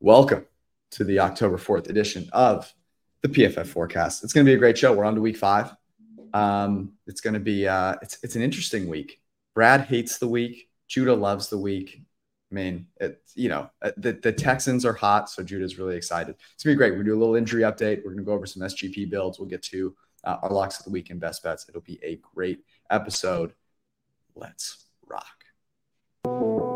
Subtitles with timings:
[0.00, 0.44] Welcome
[0.90, 2.70] to the October 4th edition of
[3.22, 4.22] the PFF forecast.
[4.22, 4.92] It's going to be a great show.
[4.92, 5.74] We're on to week five.
[6.34, 9.22] Um, it's going to be, uh, it's, it's an interesting week.
[9.54, 10.68] Brad hates the week.
[10.86, 12.02] Judah loves the week.
[12.52, 16.36] I mean, it, you know, uh, the, the Texans are hot, so Judah's really excited.
[16.52, 16.90] It's gonna be great.
[16.90, 18.04] Gonna do a little injury update.
[18.04, 19.38] We're gonna go over some SGP builds.
[19.38, 21.66] We'll get to uh, our locks of the week and best bets.
[21.68, 23.54] It'll be a great episode.
[24.34, 26.75] Let's rock.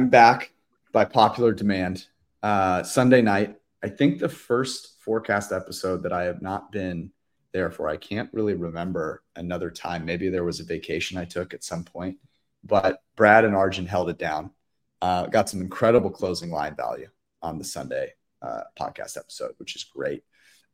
[0.00, 0.54] I'm back
[0.92, 2.06] by popular demand.
[2.42, 7.12] Uh, Sunday night, I think the first forecast episode that I have not been
[7.52, 7.86] there for.
[7.86, 10.06] I can't really remember another time.
[10.06, 12.16] Maybe there was a vacation I took at some point,
[12.64, 14.52] but Brad and Arjun held it down.
[15.02, 17.08] Uh, got some incredible closing line value
[17.42, 20.24] on the Sunday uh, podcast episode, which is great.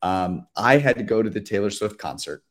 [0.02, 2.44] Um, I had to go to the Taylor Swift concert.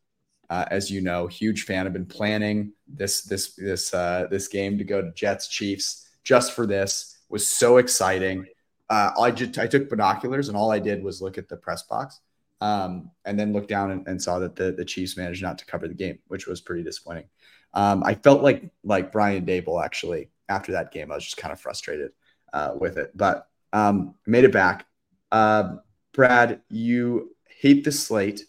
[0.50, 1.88] Uh, as you know, huge fan.
[1.88, 6.52] I've been planning this this this uh, this game to go to Jets Chiefs just
[6.52, 7.14] for this.
[7.30, 8.46] Was so exciting.
[8.90, 11.84] Uh, I just I took binoculars and all I did was look at the press
[11.84, 12.20] box,
[12.62, 15.66] um, and then look down and, and, saw that the the Chiefs managed not to
[15.66, 17.26] cover the game, which was pretty disappointing.
[17.74, 21.12] Um, I felt like like Brian Daboll actually after that game.
[21.12, 22.12] I was just kind of frustrated
[22.54, 24.86] uh, with it, but um, made it back.
[25.32, 25.78] Uh,
[26.14, 28.44] Brad, you hate the slate.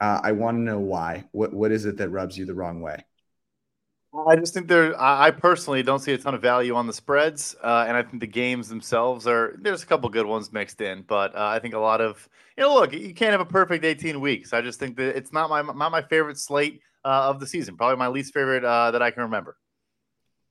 [0.00, 1.24] Uh, I want to know why.
[1.32, 3.04] What what is it that rubs you the wrong way?
[4.26, 5.00] I just think there.
[5.00, 8.20] I personally don't see a ton of value on the spreads, uh, and I think
[8.20, 9.56] the games themselves are.
[9.60, 12.62] There's a couple good ones mixed in, but uh, I think a lot of you
[12.64, 12.74] know.
[12.74, 14.52] Look, you can't have a perfect 18 weeks.
[14.52, 17.76] I just think that it's not my not my favorite slate uh, of the season.
[17.76, 19.56] Probably my least favorite uh, that I can remember.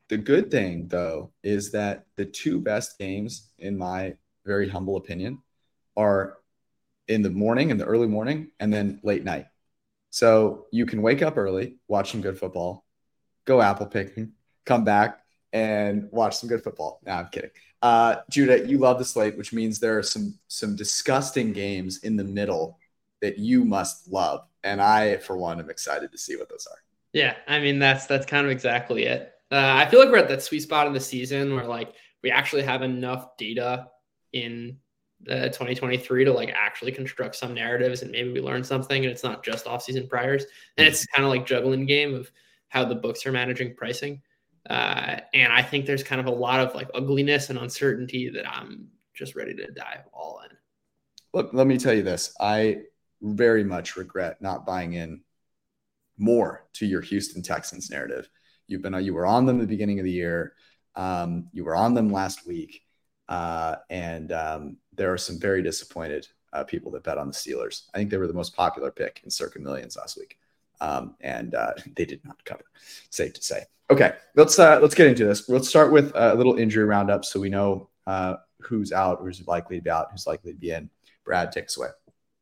[0.10, 4.16] The good thing, though, is that the two best games, in my
[4.46, 5.40] very humble opinion,
[5.98, 6.38] are
[7.08, 9.48] in the morning, in the early morning, and then late night.
[10.12, 12.85] So you can wake up early, watch some good football,
[13.46, 14.34] go apple picking,
[14.66, 15.22] come back
[15.54, 17.00] and watch some good football.
[17.06, 17.52] No, I'm kidding.
[17.82, 22.18] Uh, Judah, you love the slate, which means there are some some disgusting games in
[22.18, 22.80] the middle
[23.22, 26.78] that you must love, and I, for one, am excited to see what those are.
[27.14, 29.32] Yeah, I mean that's that's kind of exactly it.
[29.52, 32.32] Uh, I feel like we're at that sweet spot in the season where like we
[32.32, 33.88] actually have enough data
[34.34, 34.78] in
[35.30, 39.24] uh, 2023 to like actually construct some narratives and maybe we learn something and it's
[39.24, 40.46] not just off-season priors
[40.78, 42.30] and it's kind of like juggling game of
[42.76, 44.22] how the books are managing pricing.
[44.70, 48.46] Uh, and I think there's kind of a lot of like ugliness and uncertainty that
[48.46, 50.58] I'm just ready to dive all in.
[51.34, 52.36] Look, let me tell you this.
[52.38, 52.82] I
[53.22, 55.22] very much regret not buying in
[56.18, 58.28] more to your Houston Texans narrative.
[58.68, 60.56] You've been you were on them the beginning of the year.
[60.96, 62.82] Um, you were on them last week,
[63.30, 67.84] uh, and um, there are some very disappointed uh, people that bet on the Steelers.
[67.94, 70.38] I think they were the most popular pick in circa millions last week
[70.82, 72.64] um, and uh, they did not cover.
[73.10, 73.64] Safe to say.
[73.92, 75.48] Okay, let's uh, let's get into this.
[75.48, 79.78] Let's start with a little injury roundup, so we know uh, who's out, who's likely
[79.78, 80.90] to be out, who's likely to be in.
[81.24, 81.90] Brad, take us away.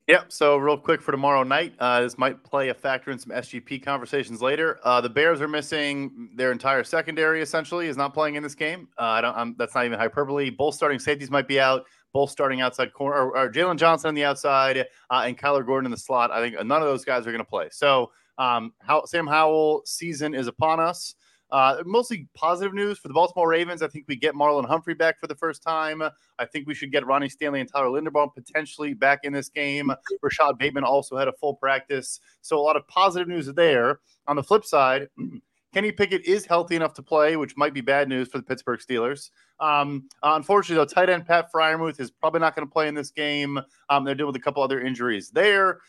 [0.08, 0.34] Yep.
[0.34, 3.82] So real quick for tomorrow night, uh, this might play a factor in some SGP
[3.84, 4.78] conversations later.
[4.84, 7.42] Uh, the Bears are missing their entire secondary.
[7.42, 8.90] Essentially, is not playing in this game.
[9.00, 9.36] Uh, I don't.
[9.36, 10.50] I'm, that's not even hyperbole.
[10.50, 11.86] Both starting safeties might be out.
[12.12, 14.78] Both starting outside corner, or, or Jaylon Johnson on the outside,
[15.10, 16.32] uh, and Kyler Gordon in the slot.
[16.32, 17.70] I think none of those guys are going to play.
[17.72, 21.16] So um, how, Sam Howell season is upon us.
[21.54, 23.84] Uh, mostly positive news for the Baltimore Ravens.
[23.84, 26.02] I think we get Marlon Humphrey back for the first time.
[26.40, 29.92] I think we should get Ronnie Stanley and Tyler Linderbaum potentially back in this game.
[30.24, 32.20] Rashod Bateman also had a full practice.
[32.42, 34.00] So a lot of positive news there.
[34.26, 35.10] On the flip side,
[35.76, 38.80] Kenny Pickett is healthy enough to play, which might be bad news for the Pittsburgh
[38.80, 39.30] Steelers.
[39.60, 43.12] Um, unfortunately, though, tight end Pat Freiermuth is probably not going to play in this
[43.12, 43.60] game.
[43.90, 45.82] Um, they're dealing with a couple other injuries there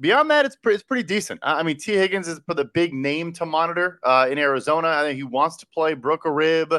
[0.00, 1.40] beyond that, it's pretty, it's pretty decent.
[1.42, 4.88] I mean, Tee Higgins is the big name to monitor uh, in Arizona.
[4.88, 5.94] I think he wants to play.
[5.94, 6.74] Broke a rib.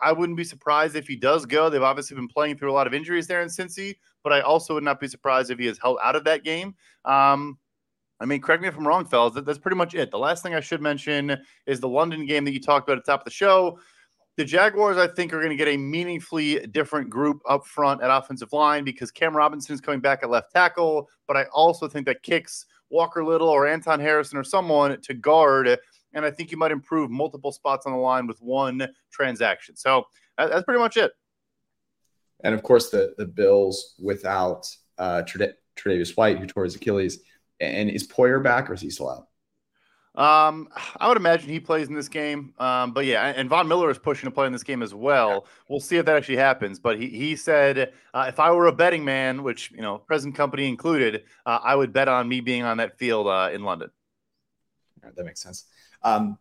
[0.00, 1.68] I wouldn't be surprised if he does go.
[1.68, 4.74] They've obviously been playing through a lot of injuries there in Cincy, but I also
[4.74, 6.74] would not be surprised if he is held out of that game.
[7.04, 7.58] Um,
[8.18, 9.34] I mean, correct me if I'm wrong, fellas.
[9.44, 10.10] That's pretty much it.
[10.10, 13.04] The last thing I should mention is the London game that you talked about at
[13.04, 13.78] the top of the show.
[14.40, 18.10] The Jaguars, I think, are going to get a meaningfully different group up front at
[18.10, 21.10] offensive line because Cam Robinson is coming back at left tackle.
[21.28, 25.78] But I also think that kicks Walker Little or Anton Harrison or someone to guard.
[26.14, 29.76] And I think you might improve multiple spots on the line with one transaction.
[29.76, 30.06] So
[30.38, 31.12] that's pretty much it.
[32.42, 34.66] And of course, the the Bills without
[34.96, 37.18] uh, Tre'Davious White, who tore his Achilles.
[37.60, 39.26] And is Poyer back or is he still out?
[40.16, 40.68] Um,
[40.98, 42.52] I would imagine he plays in this game.
[42.58, 45.46] Um, but yeah, and Von Miller is pushing to play in this game as well.
[45.68, 46.80] We'll see if that actually happens.
[46.80, 50.34] But he he said, uh, if I were a betting man, which you know, present
[50.34, 53.90] company included, uh, I would bet on me being on that field uh, in London.
[55.02, 55.66] that makes sense.
[56.02, 56.38] Um,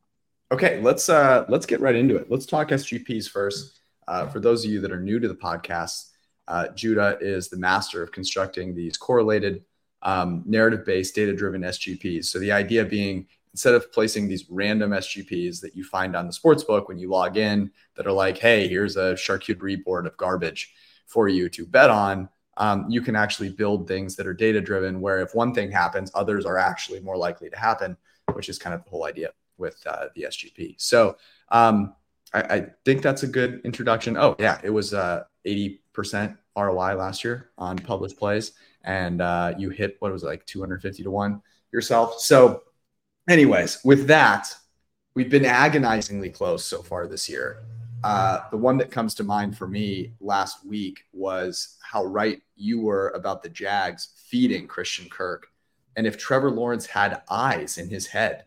[0.51, 2.29] okay, let's uh, let's get right into it.
[2.29, 3.79] Let's talk SGPs first.
[4.07, 6.09] Uh, for those of you that are new to the podcast,
[6.47, 9.63] uh, Judah is the master of constructing these correlated,
[10.01, 12.25] um, narrative-based, data-driven SGPs.
[12.25, 13.27] So the idea being
[13.59, 17.09] instead of placing these random SGPs that you find on the sports book when you
[17.09, 20.73] log in that are like, hey, here's a charcuterie board of garbage
[21.07, 25.01] for you to bet on, um, you can actually build things that are data driven
[25.01, 27.97] where if one thing happens, others are actually more likely to happen,
[28.31, 30.75] which is kind of the whole idea with uh, the SGP.
[30.77, 31.17] So
[31.49, 31.93] um,
[32.33, 34.15] I, I, think that's a good introduction.
[34.15, 38.53] Oh, yeah, it was uh, 80% ROI last year on published plays.
[38.85, 41.41] And uh, you hit what was it, like 250 to one
[41.73, 42.21] yourself.
[42.21, 42.63] So
[43.27, 44.55] anyways, with that,
[45.15, 47.63] we've been agonizingly close so far this year.
[48.03, 52.79] Uh, the one that comes to mind for me last week was how right you
[52.79, 55.47] were about the Jags feeding Christian Kirk.
[55.97, 58.45] And if Trevor Lawrence had eyes in his head,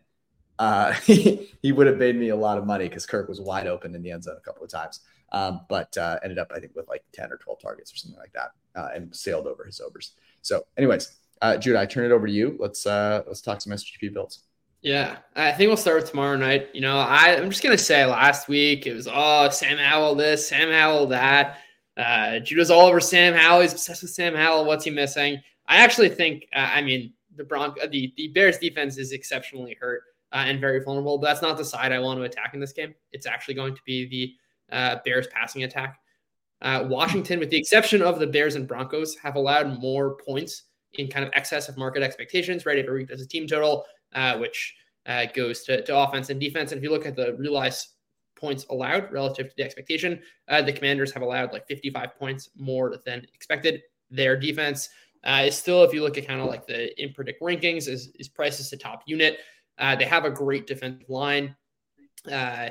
[0.57, 3.93] uh, he, would have made me a lot of money because Kirk was wide open
[3.93, 5.01] in the end zone a couple of times.
[5.31, 8.19] Um, but uh, ended up, I think, with like 10 or 12 targets or something
[8.19, 10.13] like that uh, and sailed over his overs.
[10.41, 12.55] So, anyways, uh, I turn it over to you.
[12.59, 14.43] Let's uh, let's talk some SGP builds.
[14.83, 16.67] Yeah, I think we'll start with tomorrow night.
[16.73, 20.47] You know, I, I'm just gonna say last week it was oh Sam Howell this,
[20.47, 21.59] Sam Howell that.
[21.95, 23.61] Uh, Judah's all over Sam Howell.
[23.61, 24.65] He's obsessed with Sam Howell.
[24.65, 25.39] What's he missing?
[25.67, 26.47] I actually think.
[26.53, 30.01] Uh, I mean, the Bronc, uh, the the Bears defense is exceptionally hurt
[30.33, 31.17] uh, and very vulnerable.
[31.17, 32.93] But that's not the side I want to attack in this game.
[33.13, 34.35] It's actually going to be
[34.69, 35.97] the uh, Bears passing attack.
[36.61, 40.63] Uh, Washington, with the exception of the Bears and Broncos, have allowed more points
[40.95, 42.65] in kind of excess of market expectations.
[42.65, 44.75] Right, every week there's a team total uh, which
[45.05, 46.71] uh, goes to, to offense and defense.
[46.71, 47.89] And if you look at the realized
[48.35, 52.95] points allowed relative to the expectation, uh, the Commanders have allowed like 55 points more
[53.05, 53.81] than expected.
[54.09, 54.89] Their defense
[55.23, 58.27] uh, is still, if you look at kind of like the InPredict rankings, is, is
[58.27, 59.39] priced as the top unit.
[59.77, 61.55] Uh, they have a great defensive line
[62.31, 62.69] uh,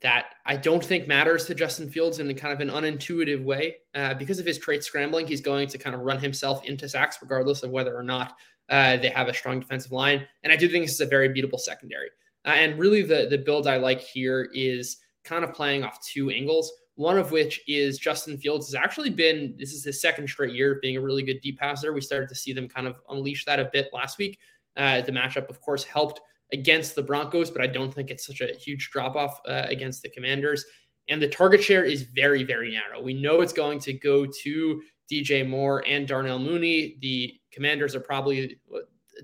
[0.00, 3.76] that I don't think matters to Justin Fields in kind of an unintuitive way.
[3.94, 7.18] Uh, because of his trait scrambling, he's going to kind of run himself into sacks,
[7.20, 8.36] regardless of whether or not
[8.68, 11.28] uh, they have a strong defensive line, and I do think this is a very
[11.28, 12.08] beatable secondary.
[12.44, 16.30] Uh, and really, the the build I like here is kind of playing off two
[16.30, 16.72] angles.
[16.94, 20.78] One of which is Justin Fields has actually been this is his second straight year
[20.82, 21.92] being a really good deep passer.
[21.92, 24.38] We started to see them kind of unleash that a bit last week.
[24.76, 26.20] Uh, the matchup, of course, helped
[26.52, 30.02] against the Broncos, but I don't think it's such a huge drop off uh, against
[30.02, 30.64] the Commanders.
[31.08, 33.02] And the target share is very, very narrow.
[33.02, 36.96] We know it's going to go to DJ Moore and Darnell Mooney.
[37.00, 38.58] The Commanders are probably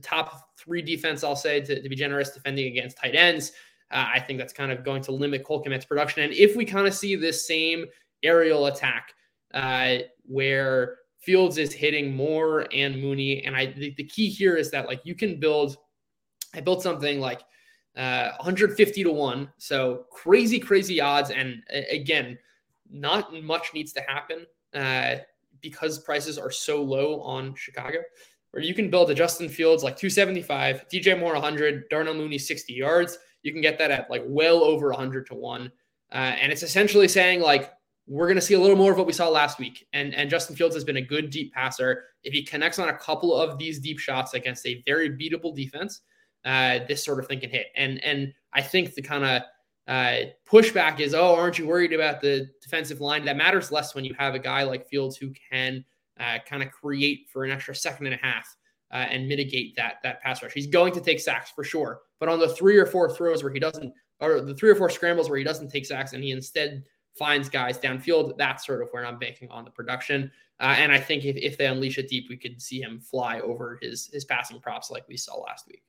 [0.03, 3.53] top three defense, I'll say, to, to be generous, defending against tight ends.
[3.91, 6.23] Uh, I think that's kind of going to limit Cole Kmet's production.
[6.23, 7.87] And if we kind of see this same
[8.23, 9.15] aerial attack
[9.55, 14.71] uh, where Fields is hitting Moore and Mooney, and I the, the, key here is
[14.71, 15.77] that like you can build.
[16.55, 17.43] I built something like
[17.97, 21.31] uh, 150 to one, so crazy, crazy odds.
[21.31, 22.39] And again,
[22.91, 25.17] not much needs to happen uh,
[25.61, 27.99] because prices are so low on Chicago,
[28.51, 32.73] where you can build a Justin Fields like 275, DJ Moore 100, Darnell Mooney 60
[32.73, 33.19] yards.
[33.43, 35.71] You can get that at like well over 100 to one.
[36.13, 37.73] Uh, and it's essentially saying like,
[38.07, 39.87] we're going to see a little more of what we saw last week.
[39.93, 42.05] And, and Justin Fields has been a good deep passer.
[42.25, 46.01] If he connects on a couple of these deep shots against a very beatable defense,
[46.47, 47.67] uh, this sort of thing can hit.
[47.77, 49.43] And, and I think the kind of
[49.89, 53.25] uh, pushback is, oh, aren't you worried about the defensive line?
[53.25, 55.83] That matters less when you have a guy like Fields who can
[56.21, 58.55] uh, kind of create for an extra second and a half
[58.93, 60.53] uh, and mitigate that that pass rush.
[60.53, 63.53] He's going to take sacks for sure, but on the three or four throws where
[63.53, 66.33] he doesn't, or the three or four scrambles where he doesn't take sacks and he
[66.33, 70.31] instead finds guys downfield, that's sort of where I'm banking on the production.
[70.61, 73.41] Uh, and I think if, if they unleash it deep, we could see him fly
[73.41, 75.83] over his his passing props like we saw last week.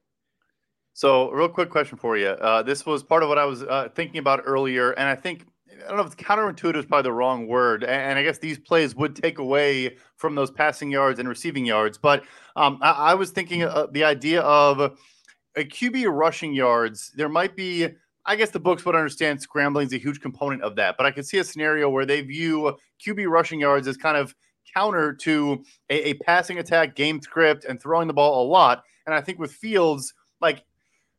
[1.00, 2.28] So, real quick question for you.
[2.28, 5.46] Uh, this was part of what I was uh, thinking about earlier, and I think
[5.72, 8.60] I don't know if it's counterintuitive is probably the wrong word, and I guess these
[8.60, 11.98] plays would take away from those passing yards and receiving yards.
[11.98, 12.26] But
[12.58, 17.14] um, I, I, was thinking uh, the idea of a QB rushing yards.
[17.16, 17.88] There might be,
[18.26, 21.12] I guess, the books would understand scrambling is a huge component of that, but I
[21.12, 22.76] could see a scenario where they view
[23.08, 24.36] QB rushing yards as kind of
[24.76, 28.84] counter to a, a passing attack game script and throwing the ball a lot.
[29.06, 30.66] And I think with Fields, like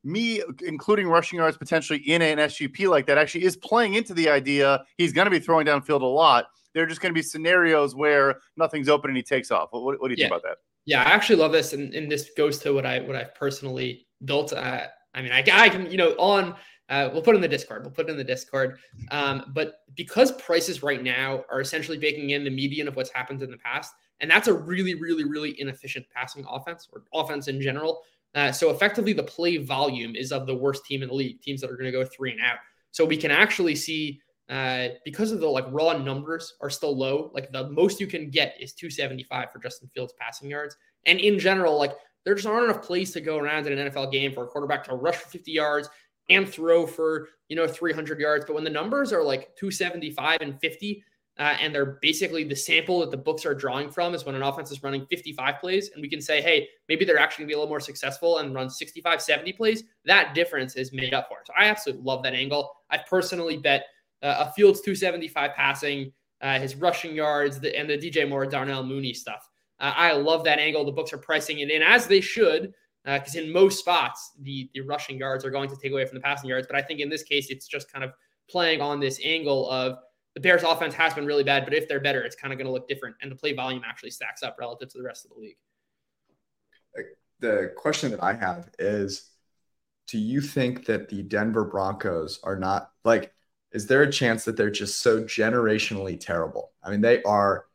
[0.02, 4.28] me including rushing yards potentially in an SGP like that actually is playing into the
[4.28, 6.47] idea he's going to be throwing downfield a lot.
[6.73, 9.69] There are just going to be scenarios where nothing's open and he takes off.
[9.73, 10.25] What, what do you yeah.
[10.25, 10.57] think about that?
[10.87, 14.07] Yeah, I actually love this, and, and this goes to what I what I've personally
[14.25, 14.52] built.
[14.52, 16.54] Uh, I mean, I, I can you know on
[16.88, 17.83] uh, we'll put it in the Discord.
[17.83, 18.78] We'll put it in the Discord.
[19.11, 23.42] Um, but because prices right now are essentially baking in the median of what's happened
[23.42, 27.61] in the past, and that's a really, really, really inefficient passing offense or offense in
[27.61, 28.02] general.
[28.34, 31.60] Uh, so effectively, the play volume is of the worst team in the league, teams
[31.60, 32.58] that are going to go three and out.
[32.92, 37.30] So we can actually see uh, because of the like raw numbers are still low.
[37.34, 41.38] Like the most you can get is 275 for Justin Fields passing yards, and in
[41.38, 41.92] general, like
[42.25, 44.84] there just aren't enough plays to go around in an NFL game for a quarterback
[44.84, 45.88] to rush for 50 yards
[46.28, 48.44] and throw for, you know, 300 yards.
[48.46, 51.02] But when the numbers are like 275 and 50,
[51.40, 54.42] uh, and they're basically the sample that the books are drawing from is when an
[54.42, 57.52] offense is running 55 plays and we can say hey maybe they're actually going to
[57.52, 59.85] be a little more successful and run 65 70 plays.
[60.04, 61.38] That difference is made up for.
[61.47, 62.70] So i absolutely love that angle.
[62.90, 63.87] I've personally bet
[64.23, 68.85] uh, a fields 275 passing uh, his rushing yards the, and the dj moore darnell
[68.85, 69.49] mooney stuff.
[69.80, 70.85] Uh, i love that angle.
[70.85, 74.68] The books are pricing it in as they should because uh, in most spots the
[74.75, 76.66] the rushing yards are going to take away from the passing yards.
[76.66, 78.12] But I think in this case, it's just kind of
[78.50, 79.97] playing on this angle of
[80.34, 82.66] the Bears' offense has been really bad, but if they're better, it's kind of going
[82.66, 85.32] to look different, and the play volume actually stacks up relative to the rest of
[85.32, 85.56] the league.
[87.40, 89.30] The question that I have is,
[90.06, 93.32] do you think that the Denver Broncos are not like?
[93.72, 96.72] Is there a chance that they're just so generationally terrible?
[96.82, 97.66] I mean, they are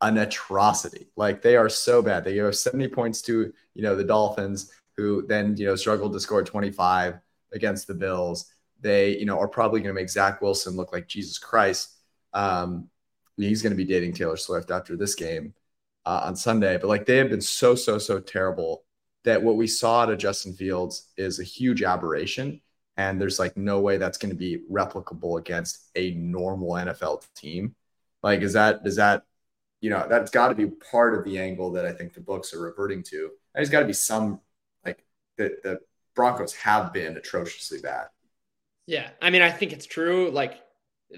[0.00, 1.10] an atrocity.
[1.16, 2.24] Like they are so bad.
[2.24, 6.20] They give 70 points to, you know, the Dolphins, who then, you know, struggled to
[6.20, 7.18] score 25
[7.52, 8.46] against the Bills.
[8.80, 11.93] They, you know, are probably going to make Zach Wilson look like Jesus Christ.
[12.34, 12.88] Um,
[13.36, 15.54] he's going to be dating Taylor Swift after this game
[16.04, 16.76] uh, on Sunday.
[16.76, 18.84] But like they have been so, so, so terrible
[19.24, 22.60] that what we saw at Justin Fields is a huge aberration.
[22.96, 27.74] And there's like no way that's going to be replicable against a normal NFL team.
[28.22, 29.24] Like, is that, does that
[29.84, 32.54] you know, that's got to be part of the angle that I think the books
[32.54, 33.32] are reverting to.
[33.54, 34.40] There's got to be some
[34.82, 35.04] like
[35.36, 35.80] the, the
[36.14, 38.06] Broncos have been atrociously bad.
[38.86, 39.10] Yeah.
[39.20, 40.30] I mean, I think it's true.
[40.30, 40.58] Like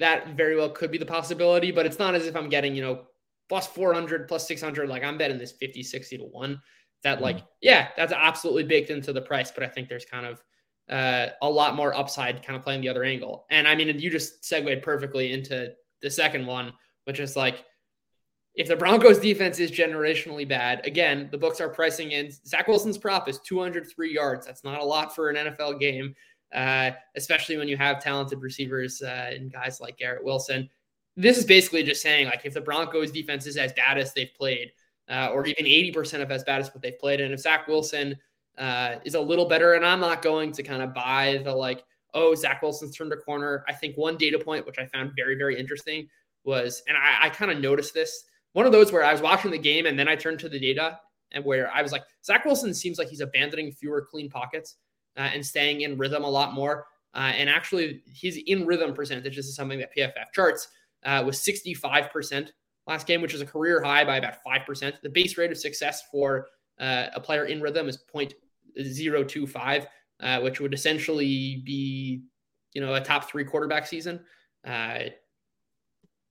[0.00, 2.83] that very well could be the possibility, but it's not as if I'm getting, you
[2.83, 3.05] know,
[3.49, 4.88] plus 400, plus 600.
[4.88, 6.61] Like I'm betting this 50, 60 to one
[7.03, 7.47] that like, mm-hmm.
[7.61, 9.50] yeah, that's absolutely baked into the price.
[9.50, 10.43] But I think there's kind of
[10.91, 13.47] uh, a lot more upside kind of playing the other angle.
[13.50, 15.73] And I mean, you just segued perfectly into
[16.03, 16.73] the second one,
[17.05, 17.65] which is like,
[18.55, 22.97] if the Broncos defense is generationally bad, again, the books are pricing in Zach Wilson's
[22.97, 24.47] prop is 203 yards.
[24.47, 26.15] That's not a lot for an NFL game,
[26.55, 30.69] uh, especially when you have talented receivers uh, and guys like Garrett Wilson.
[31.17, 34.35] This is basically just saying, like, if the Broncos defense is as bad as they've
[34.37, 34.73] played,
[35.09, 38.17] uh, or even 80% of as bad as what they've played, and if Zach Wilson
[38.59, 41.85] uh, is a little better, and I'm not going to kind of buy the like,
[42.12, 43.65] oh, Zach Wilson's turned a corner.
[43.69, 46.09] I think one data point, which I found very, very interesting,
[46.45, 48.25] was, and I, I kind of noticed this
[48.57, 50.59] one of those where I was watching the game and then I turned to the
[50.59, 50.99] data
[51.33, 54.76] and where I was like, Zach Wilson seems like he's abandoning fewer clean pockets
[55.16, 56.87] uh, and staying in rhythm a lot more.
[57.14, 60.68] Uh, and actually, his in rhythm percentage, this is something that PFF charts,
[61.04, 62.50] uh, was 65%
[62.87, 65.00] last game, which is a career high by about 5%.
[65.02, 69.87] The base rate of success for uh, a player in rhythm is 0.025,
[70.20, 72.23] uh, which would essentially be,
[72.75, 74.20] you know, a top three quarterback season.
[74.66, 75.04] Uh,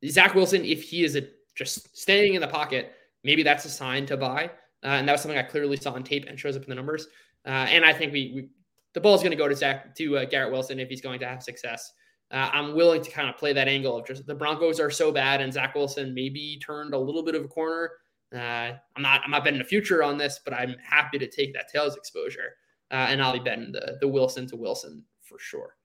[0.07, 1.23] Zach Wilson, if he is a
[1.55, 4.51] just staying in the pocket, maybe that's a sign to buy.
[4.83, 7.07] And that was something I clearly saw on tape and shows up in the numbers.
[7.45, 8.49] Uh, and I think we, we
[8.95, 11.19] the ball is going to go to Zach to uh, Garrett Wilson if he's going
[11.19, 11.91] to have success.
[12.31, 15.11] Uh, I'm willing to kind of play that angle of just the Broncos are so
[15.11, 17.91] bad and Zach Wilson maybe turned a little bit of a corner.
[18.33, 21.53] Uh, I'm not I'm not betting the future on this, but I'm happy to take
[21.53, 22.55] that tails exposure,
[22.89, 25.75] uh, and I'll be betting the the Wilson to Wilson for sure.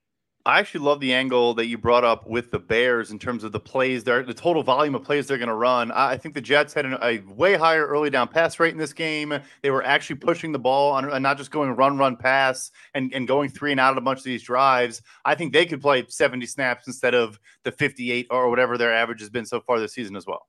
[0.47, 3.53] I actually love the angle that you brought up with the Bears in terms of
[3.53, 5.93] the plays, the total volume of plays they're going to run.
[5.93, 8.95] I think the Jets had an, a way higher early down pass rate in this
[8.95, 9.39] game.
[9.63, 13.13] They were actually pushing the ball on, and not just going run, run, pass, and,
[13.13, 15.03] and going three and out a bunch of these drives.
[15.27, 19.21] I think they could play 70 snaps instead of the 58 or whatever their average
[19.21, 20.47] has been so far this season as well.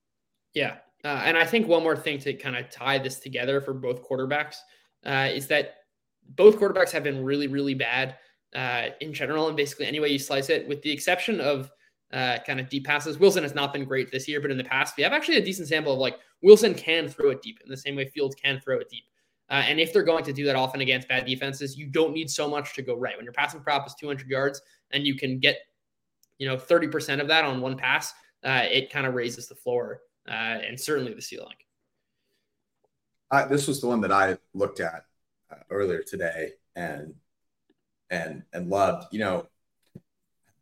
[0.53, 0.77] Yeah.
[1.03, 4.07] Uh, and I think one more thing to kind of tie this together for both
[4.07, 4.55] quarterbacks
[5.05, 5.75] uh, is that
[6.29, 8.15] both quarterbacks have been really, really bad
[8.55, 11.71] uh, in general, and basically any way you slice it, with the exception of
[12.13, 13.17] uh, kind of deep passes.
[13.17, 15.45] Wilson has not been great this year, but in the past, we have actually a
[15.45, 18.59] decent sample of like Wilson can throw it deep in the same way Fields can
[18.59, 19.05] throw it deep.
[19.49, 22.29] Uh, and if they're going to do that often against bad defenses, you don't need
[22.29, 23.17] so much to go right.
[23.17, 25.57] When your passing prop is 200 yards and you can get,
[26.37, 28.13] you know, 30% of that on one pass,
[28.45, 31.55] uh, it kind of raises the floor uh, and certainly the ceiling.
[33.49, 35.05] this was the one that I looked at
[35.51, 37.13] uh, earlier today, and
[38.11, 39.07] and and loved.
[39.11, 39.47] You know,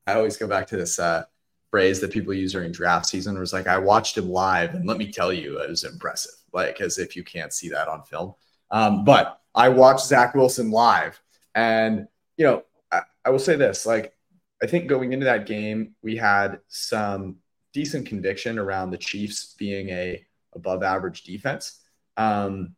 [0.07, 1.25] I always go back to this uh,
[1.71, 3.37] phrase that people use during draft season.
[3.37, 6.35] Was like, I watched him live, and let me tell you, it was impressive.
[6.53, 8.35] like as if you can't see that on film.
[8.71, 11.19] Um, but I watched Zach Wilson live,
[11.55, 14.15] and you know, I, I will say this: like,
[14.63, 17.37] I think going into that game, we had some
[17.73, 21.79] decent conviction around the Chiefs being a above average defense.
[22.17, 22.75] Um,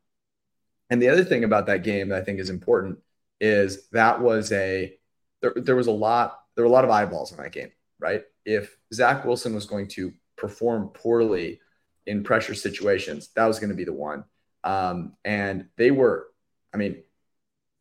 [0.90, 3.00] and the other thing about that game that I think is important
[3.42, 4.96] is that was a
[5.42, 8.24] there, there was a lot there were a lot of eyeballs on that game, right?
[8.46, 11.60] If Zach Wilson was going to perform poorly
[12.06, 14.24] in pressure situations, that was going to be the one.
[14.64, 16.28] Um, and they were,
[16.74, 17.04] I mean,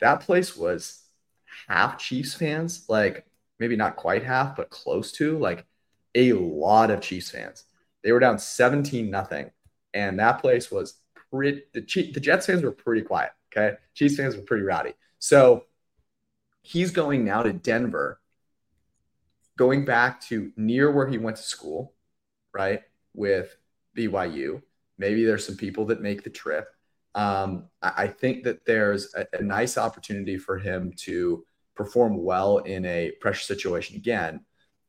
[0.01, 1.03] that place was
[1.69, 3.27] half Chiefs fans, like
[3.59, 5.67] maybe not quite half, but close to like
[6.15, 7.65] a lot of Chiefs fans.
[8.03, 9.51] They were down 17 nothing.
[9.93, 10.95] And that place was
[11.31, 13.33] pretty, the, the Jets fans were pretty quiet.
[13.53, 13.77] Okay.
[13.95, 14.95] Chiefs fans were pretty rowdy.
[15.21, 15.67] So
[16.63, 18.21] he's going now to Denver,
[19.57, 21.95] going back to near where he went to school,
[22.53, 22.81] right?
[23.15, 23.57] With
[23.97, 24.63] BYU.
[24.99, 26.69] Maybe there's some people that make the trip.
[27.15, 32.85] Um, I, think that there's a, a nice opportunity for him to perform well in
[32.85, 34.45] a pressure situation again.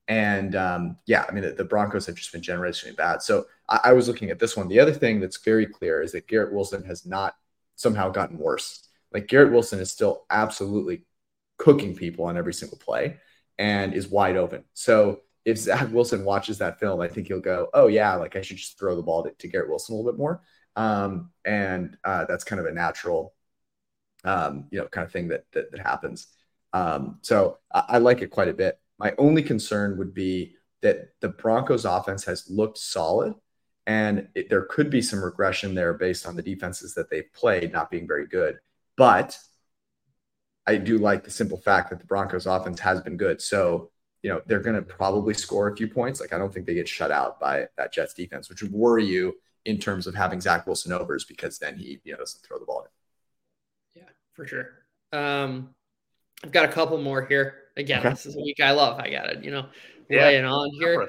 [0.08, 3.24] And um, yeah, I mean, the, the, Broncos have just been generationally bad.
[3.24, 4.68] So I, I, was looking at this one.
[4.68, 7.36] The other thing that's very clear is that Garrett Wilson has not
[7.76, 8.88] somehow gotten worse.
[9.14, 11.06] Like Garrett Wilson is still absolutely
[11.58, 13.18] cooking people on every single play
[13.58, 14.64] and is wide open.
[14.74, 18.42] So if Zach Wilson watches that film, I think he'll go, "Oh yeah, like I
[18.42, 20.42] should just throw the ball to, to Garrett Wilson a little bit more."
[20.76, 23.34] Um, and uh, that's kind of a natural,
[24.24, 26.28] um, you know, kind of thing that that, that happens.
[26.74, 28.80] Um, so I, I like it quite a bit.
[29.00, 33.34] My only concern would be that the Broncos' offense has looked solid,
[33.88, 37.74] and it, there could be some regression there based on the defenses that they've played
[37.74, 38.60] not being very good.
[39.02, 39.36] But
[40.68, 43.42] I do like the simple fact that the Broncos' offense has been good.
[43.42, 43.90] So
[44.22, 46.22] you know, they're going to probably score a few points.
[46.22, 49.04] Like, I don't think they get shut out by that Jets defense, which would worry
[49.04, 49.34] you
[49.66, 52.66] in terms of having Zach Wilson overs because then he, you know, doesn't throw the
[52.66, 52.86] ball
[53.96, 54.04] in.
[54.04, 54.70] Yeah, for sure.
[55.12, 55.74] Um,
[56.44, 57.56] I've got a couple more here.
[57.78, 58.10] Again, okay.
[58.10, 59.00] this is a week I love.
[59.00, 59.66] I got it, you know,
[60.12, 60.26] yeah.
[60.26, 61.08] laying on here.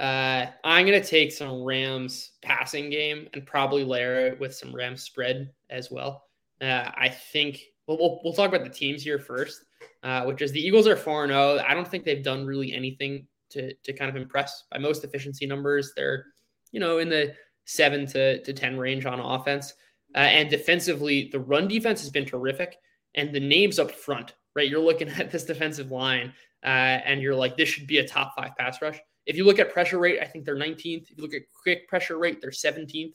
[0.00, 4.74] Uh, I'm going to take some Rams passing game and probably layer it with some
[4.74, 6.25] Rams spread as well.
[6.60, 9.62] Uh, I think well, we'll, talk about the teams here first
[10.06, 11.58] uh, which is the Eagles are 4 0.
[11.66, 15.46] I don't think they've done really anything to, to kind of impress by most efficiency
[15.46, 15.92] numbers.
[15.96, 16.26] They're,
[16.70, 19.74] you know, in the seven to, to 10 range on offense.
[20.14, 22.76] Uh, and defensively, the run defense has been terrific.
[23.16, 24.68] And the names up front, right?
[24.68, 26.32] You're looking at this defensive line
[26.64, 26.68] uh,
[27.04, 28.98] and you're like, this should be a top five pass rush.
[29.26, 31.10] If you look at pressure rate, I think they're 19th.
[31.10, 33.14] If you look at quick pressure rate, they're 17th.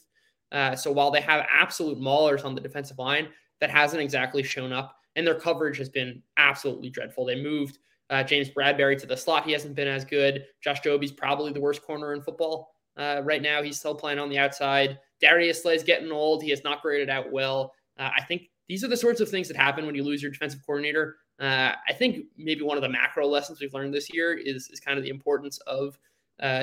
[0.51, 3.27] Uh, so while they have absolute maulers on the defensive line,
[3.59, 7.25] that hasn't exactly shown up and their coverage has been absolutely dreadful.
[7.25, 9.45] They moved uh, James Bradberry to the slot.
[9.45, 10.45] He hasn't been as good.
[10.63, 13.61] Josh Jobe's probably the worst corner in football uh, right now.
[13.61, 14.99] He's still playing on the outside.
[15.19, 16.43] Darius Slay's getting old.
[16.43, 17.73] He has not graded out well.
[17.97, 20.31] Uh, I think these are the sorts of things that happen when you lose your
[20.31, 21.17] defensive coordinator.
[21.39, 24.79] Uh, I think maybe one of the macro lessons we've learned this year is, is
[24.79, 25.97] kind of the importance of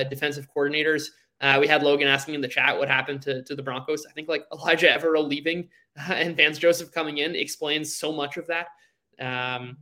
[0.09, 1.07] defensive coordinators.
[1.41, 4.05] Uh, we had Logan asking in the chat what happened to, to the Broncos.
[4.05, 8.37] I think like Ejiro Evero leaving uh, and Vance Joseph coming in explains so much
[8.37, 8.67] of that.
[9.19, 9.77] Um,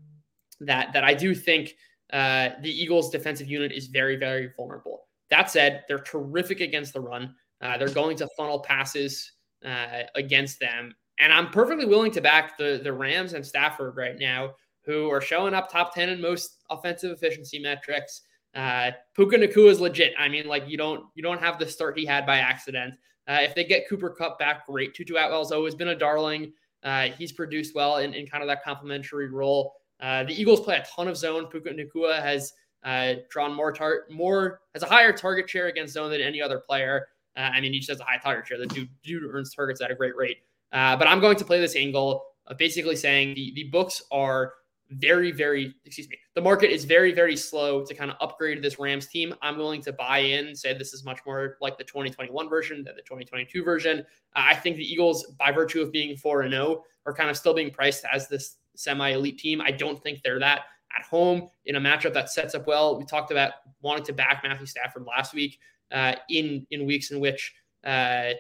[0.62, 1.76] that that I do think
[2.12, 5.08] uh, the Eagles' defensive unit is very very vulnerable.
[5.30, 7.36] That said, they're terrific against the run.
[7.62, 9.34] Uh, they're going to funnel passes
[9.66, 14.18] uh, against them, and I'm perfectly willing to back the the Rams and Stafford right
[14.20, 18.22] now, who are showing up top ten in most offensive efficiency metrics.
[18.58, 20.14] Uh, Puka Nacua is legit.
[20.18, 22.96] I mean, like you don't you don't have the start he had by accident.
[23.28, 24.96] Uh, if they get Cooper Kupp back, great.
[24.96, 26.52] Tutu Atwell's always been a darling.
[26.84, 29.76] Uh, he's produced well in, in kind of that complementary role.
[30.00, 31.46] Uh, the Eagles play a ton of zone.
[31.48, 36.10] Puka Nacua has uh, drawn more tar- more has a higher target share against zone
[36.10, 37.08] than any other player.
[37.36, 38.58] Uh, I mean, he just has a high target share.
[38.58, 40.38] The dude, dude earns targets at a great rate.
[40.72, 44.54] Uh, but I'm going to play this angle of basically saying the, the books are
[44.92, 48.80] very, very, excuse me, the market is very, very slow to kind of upgrade this
[48.80, 49.34] Rams team.
[49.42, 52.96] I'm willing to buy in, say this is much more like the 2021 version than
[52.96, 54.06] the 2022 version.
[54.36, 57.54] I think the Eagles, by virtue of being 4 and 0, are kind of still
[57.54, 59.62] being priced as this semi elite team.
[59.62, 60.62] I don't think they're that
[60.98, 62.98] at home in a matchup that sets up well.
[62.98, 65.60] We talked about wanting to back Matthew Stafford last week
[65.92, 68.32] uh, in in weeks in which uh,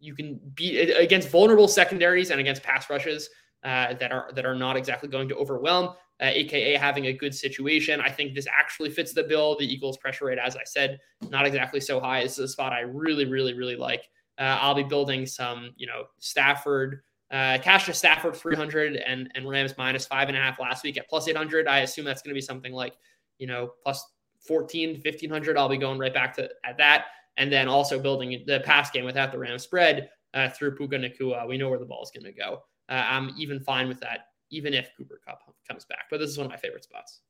[0.00, 3.28] you can beat against vulnerable secondaries and against pass rushes
[3.64, 5.94] uh, that are that are not exactly going to overwhelm.
[6.20, 8.00] Uh, aka having a good situation.
[8.00, 9.56] I think this actually fits the bill.
[9.56, 10.98] The Eagles' pressure rate, as I said,
[11.30, 12.24] not exactly so high.
[12.24, 14.02] This is a spot I really, really, really like.
[14.36, 19.48] Uh, I'll be building some, you know, Stafford, uh, cash to Stafford 300 and, and
[19.48, 21.68] Rams minus five and a half last week at plus 800.
[21.68, 22.96] I assume that's going to be something like,
[23.38, 24.04] you know, plus
[24.46, 25.56] 14, 1500.
[25.56, 27.06] I'll be going right back to at that.
[27.36, 31.46] and then also building the pass game without the Rams spread uh, through Puka Nacua.
[31.46, 32.62] We know where the ball is going to go.
[32.88, 36.06] Uh, I'm even fine with that, even if Cooper Kupp comes back.
[36.10, 37.20] But this is one of my favorite spots.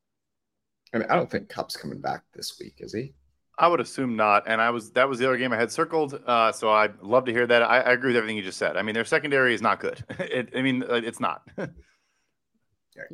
[0.95, 3.13] I mean, I don't think Kupp's coming back this week, is he?
[3.59, 4.45] I would assume not.
[4.47, 6.21] And I was that was the other game I had circled.
[6.27, 7.63] Uh, so I'd love to hear that.
[7.63, 8.77] I, I, agree with everything you just said.
[8.77, 10.03] I mean, their secondary is not good.
[10.21, 11.43] It, I mean, uh, it's not.
[11.59, 11.67] yeah,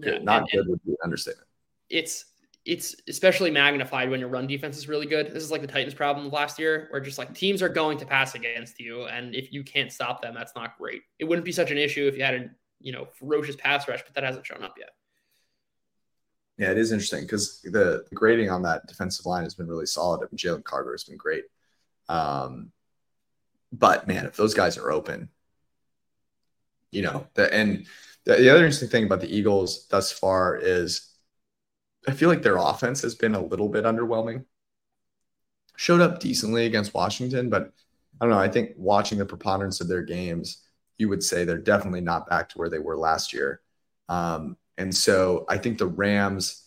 [0.00, 0.22] good.
[0.22, 1.48] not and, good would be an understatement.
[1.88, 2.26] It's
[2.64, 5.26] it's especially magnified when your run defense is really good.
[5.26, 8.06] This is like the Titans' problem last year, where just like teams are going to
[8.06, 11.02] pass against you, and if you can't stop them, that's not great.
[11.18, 12.50] It wouldn't be such an issue if you had a
[12.80, 14.90] you know ferocious pass rush, but that hasn't shown up yet.
[16.56, 20.18] Yeah, it is interesting because the, grading on that defensive line has been really solid.
[20.18, 21.44] I mean, Jalen Carter has been great.
[22.08, 22.70] Um,
[23.72, 25.30] but man, if those guys are open,
[26.92, 27.86] you know, the, and
[28.24, 31.13] the, the other interesting thing about the Eagles thus far is
[32.06, 34.44] I feel like their offense has been a little bit underwhelming.
[35.76, 37.72] Showed up decently against Washington, but
[38.20, 38.38] I don't know.
[38.38, 40.62] I think watching the preponderance of their games,
[40.98, 43.60] you would say they're definitely not back to where they were last year.
[44.08, 46.64] Um, and so I think the Rams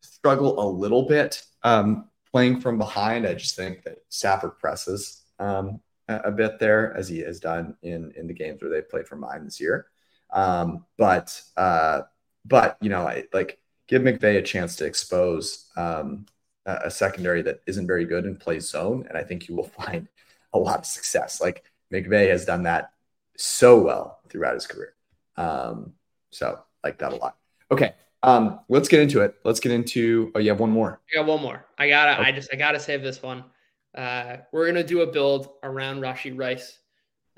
[0.00, 3.26] struggle a little bit um, playing from behind.
[3.26, 7.76] I just think that Stafford presses um, a, a, bit there, as he has done
[7.82, 9.86] in in the games where they played from behind this year.
[10.32, 12.02] Um, but uh,
[12.44, 16.26] but you know, I, like give McVay a chance to expose um,
[16.64, 20.08] a, secondary that isn't very good and plays zone, and I think you will find
[20.52, 21.40] a lot of success.
[21.40, 22.92] Like McVay has done that
[23.36, 24.94] so well throughout his career.
[25.36, 25.92] Um,
[26.30, 27.36] so like that a lot.
[27.70, 27.94] Okay.
[28.22, 29.34] Um, let's get into it.
[29.44, 30.32] Let's get into.
[30.34, 31.00] Oh, you have one more.
[31.12, 31.64] I got one more.
[31.78, 32.20] I gotta.
[32.20, 32.28] Okay.
[32.28, 32.50] I just.
[32.52, 33.44] I gotta save this one.
[33.94, 36.78] Uh, we're gonna do a build around Rashee Rice.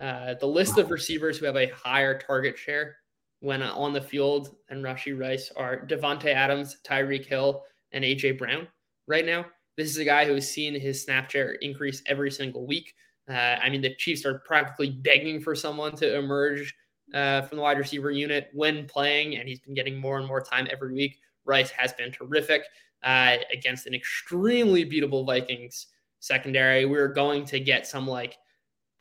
[0.00, 2.96] Uh, the list of receivers who have a higher target share
[3.40, 8.38] when uh, on the field and Rashee Rice are Davante Adams, Tyreek Hill, and AJ
[8.38, 8.66] Brown.
[9.06, 9.46] Right now,
[9.76, 12.94] this is a guy who has seen his snap share increase every single week.
[13.28, 16.74] Uh, I mean, the Chiefs are practically begging for someone to emerge
[17.14, 20.40] uh, from the wide receiver unit when playing, and he's been getting more and more
[20.40, 21.18] time every week.
[21.44, 22.62] Rice has been terrific
[23.02, 25.86] uh, against an extremely beatable Vikings
[26.20, 26.84] secondary.
[26.84, 28.36] We are going to get some like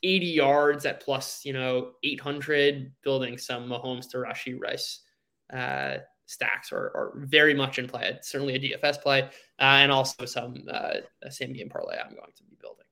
[0.08, 5.02] 80 yards at plus, you know, 800, building some Mahomes to Rashee Rice
[5.54, 8.04] uh, stacks are, are very much in play.
[8.06, 10.96] It's certainly a DFS play, uh, and also some uh,
[11.30, 12.86] same game parlay I'm going to be building.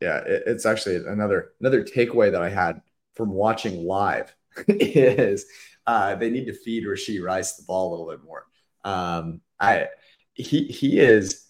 [0.00, 2.82] Yeah, it, it's actually another another takeaway that I had
[3.14, 4.32] from watching live
[4.68, 5.46] is
[5.88, 8.46] uh, they need to feed Rashee Rice the ball a little bit more.
[8.84, 9.88] Um, I
[10.34, 11.46] he he is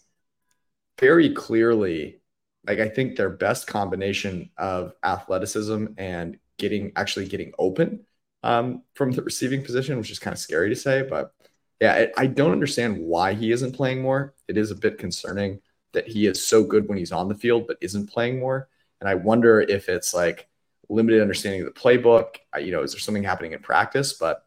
[0.99, 2.20] very clearly
[2.67, 8.05] like I think their best combination of athleticism and getting actually getting open
[8.43, 11.33] um, from the receiving position, which is kind of scary to say, but
[11.81, 14.35] yeah, I, I don't understand why he isn't playing more.
[14.49, 15.61] It is a bit concerning
[15.93, 18.69] that he is so good when he's on the field, but isn't playing more.
[19.01, 20.49] And I wonder if it's like
[20.89, 22.37] limited understanding of the playbook.
[22.61, 24.13] You know, is there something happening in practice?
[24.13, 24.45] But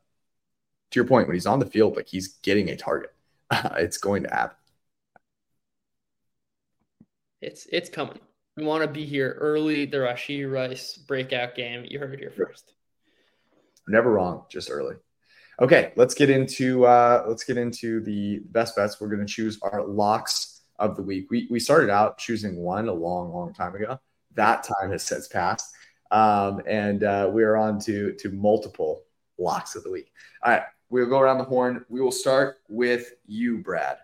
[0.92, 3.14] to your point, when he's on the field, like he's getting a target,
[3.78, 4.58] it's going to happen.
[7.44, 8.20] It's it's coming.
[8.56, 9.86] We want to be here early.
[9.86, 11.86] The Rashee Rice breakout game.
[11.88, 12.74] You heard it here first.
[13.88, 14.96] Never wrong, just early.
[15.62, 19.02] Okay, let's get into uh, let's get into the best bets.
[19.02, 21.30] We're going to choose our locks of the week.
[21.30, 24.00] We we started out choosing one a long, long time ago.
[24.36, 25.76] That time has since passed.
[26.12, 29.04] Um, and uh, we are on to, to multiple
[29.40, 30.12] locks of the week.
[30.44, 31.84] All right, we'll go around the horn.
[31.90, 33.98] We will start with you, Brad.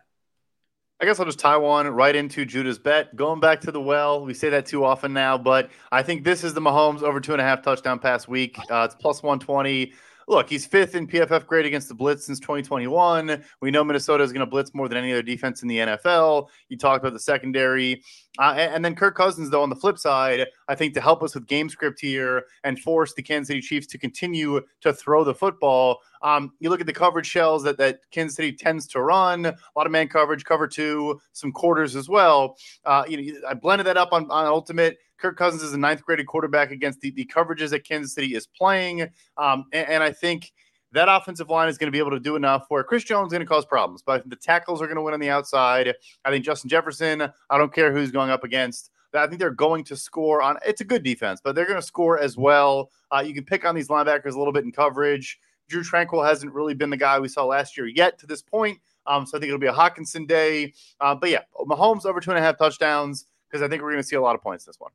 [1.02, 3.16] I guess I'll just tie one right into Judah's bet.
[3.16, 6.44] Going back to the well, we say that too often now, but I think this
[6.44, 8.58] is the Mahomes over two and a half touchdown pass week.
[8.70, 9.94] Uh, it's plus 120
[10.30, 13.44] look, he's fifth in PFF grade against the blitz since 2021.
[13.62, 16.48] We know Minnesota is going to blitz more than any other defense in the NFL.
[16.70, 18.04] You talked about the secondary.
[18.40, 21.36] Uh, and, then Kirk Cousins, though, on the flip side, I think to help us
[21.36, 25.36] with game script here and force the Kansas City Chiefs to continue to throw the
[25.36, 26.00] football.
[26.22, 29.56] Um, you look at the coverage shells that, that Kansas City tends to run, a
[29.76, 32.56] lot of man coverage, cover two, some quarters as well.
[32.86, 34.98] Uh, you know, I blended that up on, on Ultimate.
[35.18, 38.48] Kirk Cousins is a ninth graded quarterback against the, the coverages that Kansas City is
[38.48, 39.02] playing.
[39.38, 40.54] Um, and, and I think
[40.92, 43.32] that offensive line is going to be able to do enough where Chris Jones is
[43.32, 45.94] going to cause problems, but the tackles are going to win on the outside.
[46.26, 48.92] I think Justin Jefferson, I don't care who's going up against.
[49.14, 50.58] I think they're going to score on.
[50.66, 52.92] It's a good defense, but they're going to score as well.
[53.12, 55.40] Uh, you can pick on these linebackers a little bit in coverage.
[55.68, 58.80] Drew Tranquill hasn't really been the guy we saw last year yet to this point.
[59.06, 60.74] Um, so I think it'll be a Hockenson day.
[61.00, 64.04] Uh, but yeah, Mahomes over two and a half touchdowns because I think we're going
[64.04, 64.92] to see a lot of points this one.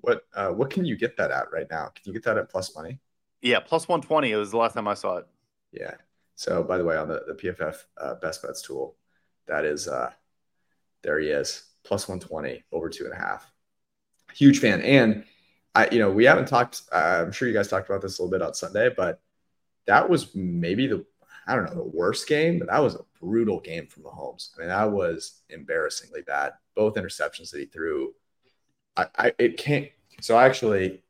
[0.00, 1.86] What uh, what can you get that at right now?
[1.94, 2.98] Can you get that at plus money?
[3.42, 4.32] Yeah, plus one twenty.
[4.32, 5.26] It was the last time I saw it.
[5.72, 5.94] Yeah.
[6.34, 8.96] So by the way, on the, the PFF uh, best bets tool,
[9.46, 10.10] that is uh
[11.02, 13.50] there he is plus 120 over two and a half.
[14.34, 14.82] Huge fan.
[14.82, 15.24] And
[15.74, 18.22] I, you know, we haven't talked, uh, I'm sure you guys talked about this a
[18.22, 19.20] little bit on Sunday, but
[19.86, 21.04] that was maybe the,
[21.46, 24.50] I don't know, the worst game, but that was a brutal game from Mahomes.
[24.56, 26.52] I mean, that was embarrassingly bad.
[26.74, 28.12] Both interceptions that he threw.
[28.96, 29.88] I, I it can't.
[30.20, 31.02] So I actually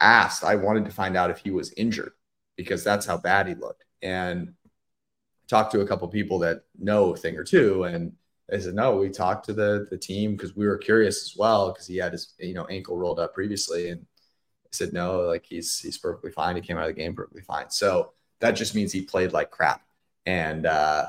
[0.00, 2.12] asked, I wanted to find out if he was injured
[2.56, 3.84] because that's how bad he looked.
[4.02, 4.54] And
[5.48, 7.84] talked to a couple people that know a thing or two.
[7.84, 8.12] And
[8.48, 11.72] they said, no, we talked to the, the team because we were curious as well
[11.72, 13.90] because he had his, you know, ankle rolled up previously.
[13.90, 14.06] And
[14.64, 16.56] I said, no, like he's, he's perfectly fine.
[16.56, 17.70] He came out of the game perfectly fine.
[17.70, 19.82] So that just means he played like crap.
[20.26, 21.06] And uh,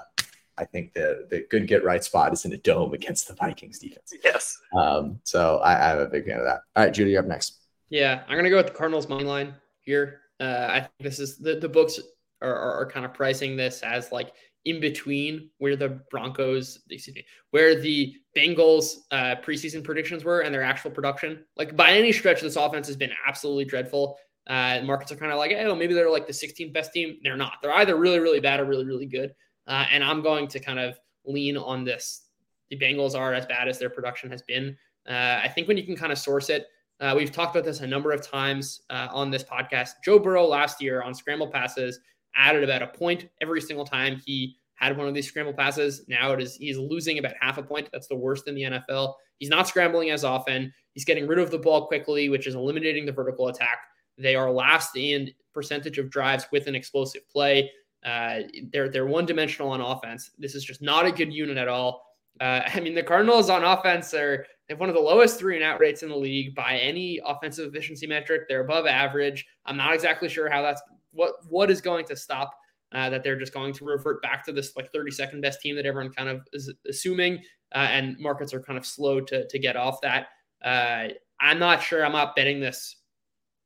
[0.57, 3.79] I think the the good get right spot is in a dome against the Vikings
[3.79, 4.13] defense.
[4.23, 4.57] Yes.
[4.77, 6.61] Um, so I, I'm a big fan of that.
[6.75, 7.59] All right, Judy, you're up next.
[7.89, 10.21] Yeah, I'm gonna go with the Cardinals money line here.
[10.39, 11.99] Uh, I think this is the the books
[12.41, 14.33] are, are, are kind of pricing this as like
[14.65, 20.53] in between where the Broncos, excuse me, where the Bengals uh, preseason predictions were and
[20.53, 21.45] their actual production.
[21.55, 24.17] Like by any stretch, this offense has been absolutely dreadful.
[24.47, 27.17] Uh, markets are kind of like, oh, maybe they're like the 16th best team.
[27.23, 27.53] They're not.
[27.61, 29.33] They're either really, really bad or really, really good.
[29.67, 32.27] Uh, and I'm going to kind of lean on this.
[32.69, 34.75] The Bengals are as bad as their production has been.
[35.07, 36.65] Uh, I think when you can kind of source it,
[37.01, 39.91] uh, we've talked about this a number of times uh, on this podcast.
[40.03, 41.99] Joe Burrow last year on scramble passes
[42.35, 46.05] added about a point every single time he had one of these scramble passes.
[46.07, 47.89] Now it is he's losing about half a point.
[47.91, 49.13] That's the worst in the NFL.
[49.39, 50.73] He's not scrambling as often.
[50.93, 53.79] He's getting rid of the ball quickly, which is eliminating the vertical attack.
[54.17, 57.71] They are last in percentage of drives with an explosive play.
[58.05, 60.31] Uh, they're they're one dimensional on offense.
[60.37, 62.05] This is just not a good unit at all.
[62.39, 65.55] Uh, I mean, the Cardinals on offense are they have one of the lowest three
[65.55, 68.43] and out rates in the league by any offensive efficiency metric.
[68.47, 69.45] They're above average.
[69.65, 72.51] I'm not exactly sure how that's what what is going to stop
[72.91, 75.85] uh, that they're just going to revert back to this like 32nd best team that
[75.85, 79.75] everyone kind of is assuming, uh, and markets are kind of slow to to get
[79.75, 80.27] off that.
[80.63, 82.05] Uh, I'm not sure.
[82.05, 82.97] I'm not betting this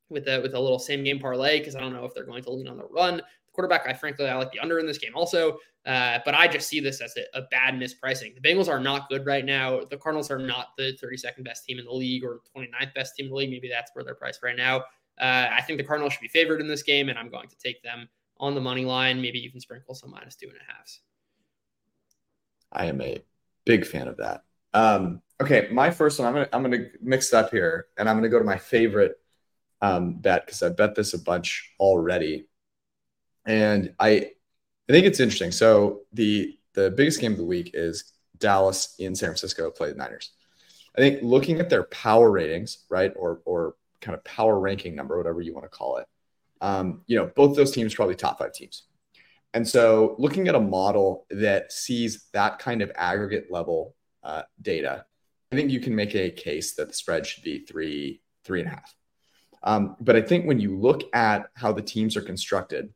[0.09, 2.43] with a with a little same game parlay because I don't know if they're going
[2.43, 3.21] to lean on the run.
[3.59, 6.69] Quarterback, I frankly I like the under in this game also, uh, but I just
[6.69, 8.33] see this as a, a, bad mispricing.
[8.33, 9.81] The Bengals are not good right now.
[9.81, 13.25] The Cardinals are not the 32nd best team in the league or 29th best team
[13.25, 13.49] in the league.
[13.49, 14.85] Maybe that's where they're priced right now.
[15.19, 17.57] Uh, I think the Cardinals should be favored in this game, and I'm going to
[17.57, 19.21] take them on the money line.
[19.21, 21.01] Maybe even sprinkle some minus two and a halves.
[22.71, 23.21] I am a
[23.65, 24.43] big fan of that.
[24.73, 26.29] Um, okay, my first one.
[26.29, 29.19] I'm gonna I'm gonna mix it up here, and I'm gonna go to my favorite
[29.81, 32.47] um, bet because I bet this a bunch already,
[33.49, 34.31] and I
[34.87, 35.51] I think it's interesting.
[35.51, 39.97] So the the biggest game of the week is Dallas in San Francisco play the
[39.97, 40.31] Niners.
[40.95, 45.17] I think looking at their power ratings, right, or or kind of power ranking number,
[45.17, 46.05] whatever you want to call it,
[46.61, 48.83] um, you know, both those teams probably top five teams.
[49.55, 55.05] And so looking at a model that sees that kind of aggregate level uh, data,
[55.51, 58.67] I think you can make a case that the spread should be three, three and
[58.67, 58.95] a half.
[59.63, 62.93] Um, but I think when you look at how the teams are constructed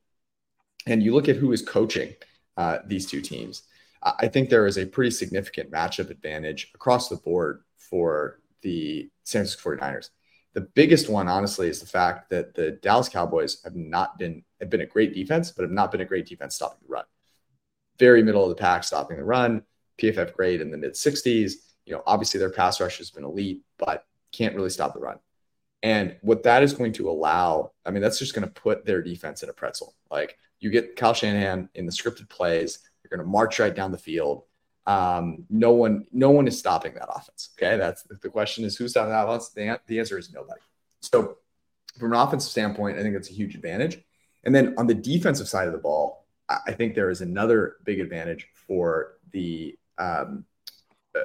[0.85, 2.13] and you look at who is coaching
[2.57, 3.63] uh, these two teams,
[4.01, 9.41] I think there is a pretty significant matchup advantage across the board for the San
[9.41, 10.09] Francisco 49ers.
[10.53, 14.69] The biggest one, honestly, is the fact that the Dallas Cowboys have not been have
[14.69, 17.05] been a great defense, but have not been a great defense stopping the run.
[17.97, 19.63] Very middle of the pack stopping the run.
[19.97, 21.53] PFF grade in the mid 60s.
[21.85, 25.19] You know, obviously their pass rush has been elite, but can't really stop the run.
[25.83, 29.01] And what that is going to allow, I mean, that's just going to put their
[29.01, 29.93] defense in a pretzel.
[30.09, 33.91] Like you get Kyle Shanahan in the scripted plays, you're going to march right down
[33.91, 34.43] the field.
[34.87, 37.49] Um, no one, no one is stopping that offense.
[37.57, 39.49] Okay, that's the question: is who's stopping that offense?
[39.49, 40.59] The, the answer is nobody.
[41.01, 41.37] So,
[41.99, 43.99] from an offensive standpoint, I think that's a huge advantage.
[44.43, 47.99] And then on the defensive side of the ball, I think there is another big
[47.99, 50.45] advantage for the um,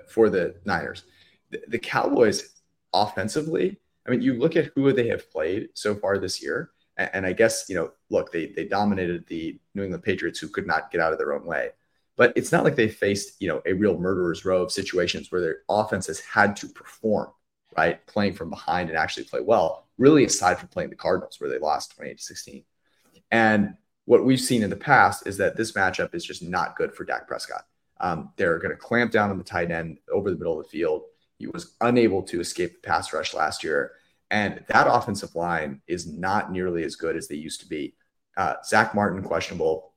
[0.09, 1.05] for the Niners.
[1.51, 2.55] The, the Cowboys
[2.93, 7.11] offensively, I mean, you look at who they have played so far this year, and,
[7.13, 10.67] and I guess you know, look, they they dominated the New England Patriots, who could
[10.67, 11.71] not get out of their own way.
[12.17, 15.41] But it's not like they faced, you know, a real murderer's row of situations where
[15.41, 17.29] their offense has had to perform,
[17.77, 18.05] right?
[18.09, 21.61] Playing from behind and actually play well, really aside from playing the Cardinals where they
[21.61, 22.65] lost 28 to 16.
[23.31, 26.93] And what we've seen in the past is that this matchup is just not good
[26.93, 27.67] for Dak Prescott.
[28.01, 30.71] Um, they're going to clamp down on the tight end over the middle of the
[30.71, 31.03] field.
[31.39, 33.93] He was unable to escape the pass rush last year.
[34.31, 37.95] And that offensive line is not nearly as good as they used to be.
[38.37, 39.95] Uh, Zack Martin, questionable.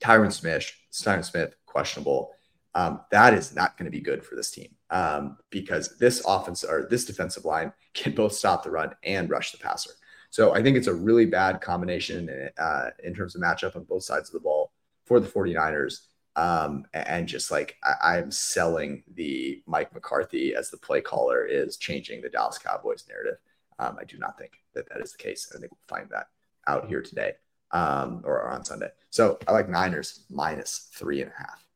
[0.00, 2.32] Tyron Smith, Tyron Smith, questionable.
[2.74, 6.62] Um, that is not going to be good for this team um, because this offense
[6.62, 9.90] or this defensive line can both stop the run and rush the passer.
[10.30, 14.04] So I think it's a really bad combination uh, in terms of matchup on both
[14.04, 14.72] sides of the ball
[15.04, 16.02] for the 49ers.
[16.36, 21.76] Um, and just like I, am selling the Mike McCarthy as the play caller is
[21.76, 23.38] changing the Dallas Cowboys narrative.
[23.78, 25.52] Um, I do not think that that is the case.
[25.54, 26.28] I think we'll find that
[26.66, 27.32] out here today
[27.72, 28.90] um, or, on Sunday.
[29.10, 31.66] So I like Niners minus three and a half.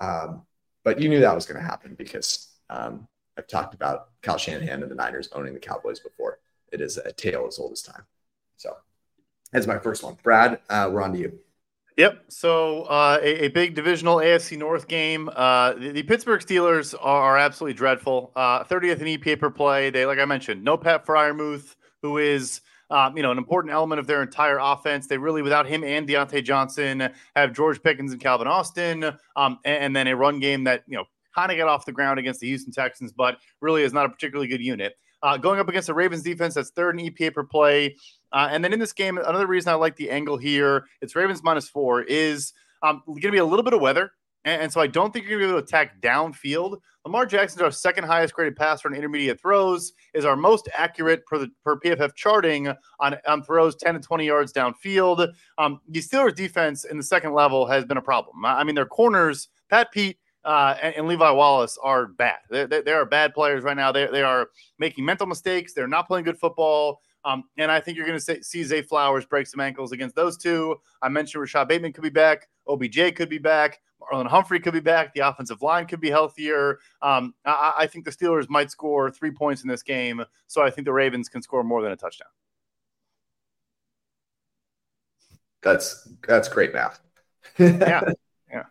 [0.00, 0.42] Um,
[0.84, 4.82] but you knew that was going to happen because um, I've talked about Kyle Shanahan
[4.82, 6.38] and the Niners owning the Cowboys before.
[6.72, 8.04] It is a tale as old as time.
[8.56, 8.74] So
[9.52, 10.16] that's my first one.
[10.22, 11.38] Brad, uh, we're on to you.
[11.96, 12.24] Yep.
[12.28, 15.28] So uh, a, a, big divisional AFC North game.
[15.34, 18.32] Uh, the, the, Pittsburgh Steelers are, are absolutely dreadful.
[18.34, 19.90] Uh, 30th in EPA per play.
[19.90, 23.98] They, like I mentioned, no Pat Freiermuth, who is um, you know, an important element
[23.98, 25.06] of their entire offense.
[25.06, 29.84] They really, without him and Diontae Johnson, have George Pickens and Calvin Austin, um, and,
[29.84, 32.40] and, then a run game that you know kind of got off the ground against
[32.40, 34.94] the Houston Texans, but really is not a particularly good unit.
[35.22, 37.96] Uh, going up against the Ravens defense that's third in EPA per play.
[38.32, 41.42] Uh, and then in this game, another reason I like the angle here, it's Ravens
[41.42, 44.12] minus four, is um, going to be a little bit of weather.
[44.44, 46.78] And, and so I don't think you're going to be able to attack downfield.
[47.04, 51.38] Lamar Jackson's our second highest graded passer on intermediate throws, is our most accurate per
[51.38, 52.68] the per PFF charting
[53.00, 55.32] on, on throws 10 to 20 yards downfield.
[55.58, 58.44] Um, the Steelers defense in the second level has been a problem.
[58.44, 62.38] I mean, their corners, Pat Pete uh, and, and, Levi Wallace are bad.
[62.50, 63.92] They, they, they, are bad players right now.
[63.92, 65.72] They, they are making mental mistakes.
[65.72, 67.00] They're not playing good football.
[67.24, 70.36] Um, and I think you're going to see Zay Flowers break some ankles against those
[70.36, 70.80] two.
[71.00, 72.48] I mentioned Rashod Bateman could be back.
[72.66, 73.80] OBJ could be back.
[74.02, 75.14] Marlon Humphrey could be back.
[75.14, 76.80] The offensive line could be healthier.
[77.00, 80.24] Um, I, I, think the Steelers might score three points in this game.
[80.48, 82.28] So I think the Ravens can score more than a touchdown.
[85.62, 87.00] That's that's great math.
[87.56, 88.02] yeah,
[88.50, 88.64] yeah,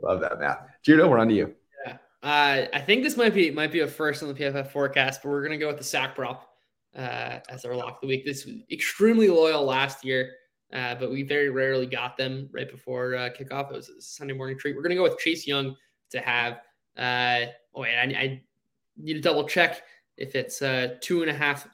[0.00, 0.60] love that math.
[0.84, 1.54] Judah, we're on to you.
[1.84, 5.20] Yeah, uh, I think this might be might be a first on the PFF forecast,
[5.22, 6.49] but we're gonna go with the sack prop
[6.96, 8.24] uh, as our lock of the week.
[8.24, 10.32] This was extremely loyal last year
[10.72, 13.70] uh, but we very rarely got them right before uh, kickoff.
[13.70, 14.76] It was a Sunday morning treat.
[14.76, 15.76] We're going to go with Chase Young
[16.10, 16.60] to have.
[16.96, 18.42] Uh, oh, wait, I, I,
[18.96, 19.82] need to double check
[20.18, 21.66] if it's uh, two and a half,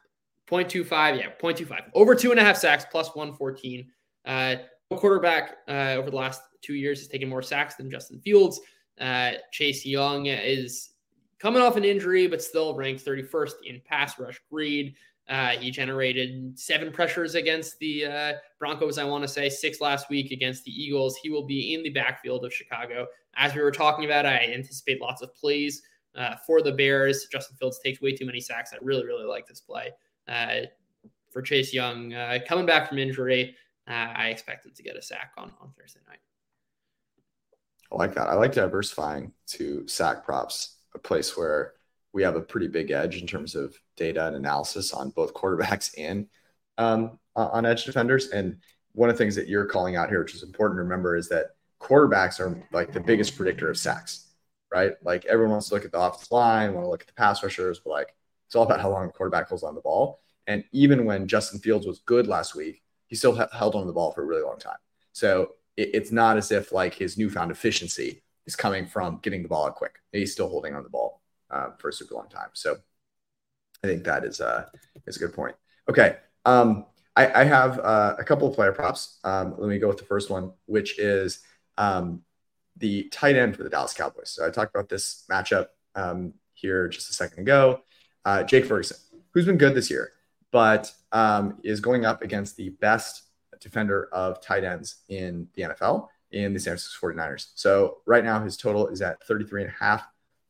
[0.48, 1.18] 0.25.
[1.18, 1.90] Yeah, 0.25.
[1.94, 3.90] Over two and a half sacks plus 114.
[4.24, 4.57] Uh,
[4.94, 8.61] quarterback uh, over the last two years has taken more sacks than Justin Fields.
[9.00, 10.90] Uh, Chase Young is
[11.38, 14.94] coming off an injury, but still ranked 31st in pass rush grade.
[15.29, 20.09] Uh, he generated seven pressures against the uh, Broncos, I want to say, six last
[20.09, 21.16] week against the Eagles.
[21.16, 23.07] He will be in the backfield of Chicago.
[23.35, 25.83] As we were talking about, I anticipate lots of plays
[26.14, 27.27] uh, for the Bears.
[27.31, 28.72] Justin Fields takes way too many sacks.
[28.72, 29.90] I really, really like this play.
[30.29, 30.66] Uh,
[31.33, 33.55] for Chase Young, uh, coming back from injury,
[33.88, 36.18] uh, I expect him to get a sack on, on Thursday night.
[37.92, 38.29] I like that.
[38.29, 41.74] I like diversifying to sack props, a place where
[42.12, 45.92] we have a pretty big edge in terms of data and analysis on both quarterbacks
[45.98, 46.26] and
[46.78, 48.30] um, on edge defenders.
[48.30, 48.56] And
[48.92, 51.28] one of the things that you're calling out here, which is important to remember, is
[51.28, 54.30] that quarterbacks are like the biggest predictor of sacks,
[54.72, 54.92] right?
[55.02, 57.42] Like everyone wants to look at the offensive line, want to look at the pass
[57.42, 58.14] rushers, but like
[58.46, 60.18] it's all about how long the quarterback holds on the ball.
[60.46, 64.12] And even when Justin Fields was good last week, he still held on the ball
[64.12, 64.78] for a really long time.
[65.12, 69.48] So it, it's not as if like his newfound efficiency is coming from getting the
[69.48, 69.96] ball out quick.
[70.12, 72.50] He's still holding on the ball uh, for a super long time.
[72.52, 72.76] So
[73.82, 74.66] I think that is, uh,
[75.06, 75.56] is a good point.
[75.88, 76.16] Okay.
[76.44, 79.18] Um, I, I have uh, a couple of player props.
[79.24, 81.40] Um, let me go with the first one, which is
[81.78, 82.22] um,
[82.76, 84.30] the tight end for the Dallas Cowboys.
[84.30, 87.80] So I talked about this matchup um, here just a second ago.
[88.24, 88.98] Uh, Jake Ferguson,
[89.32, 90.12] who's been good this year,
[90.52, 93.22] but um, is going up against the best
[93.61, 97.49] defender of tight ends in the NFL in the San Francisco 49ers.
[97.55, 100.07] So right now his total is at 33 and a half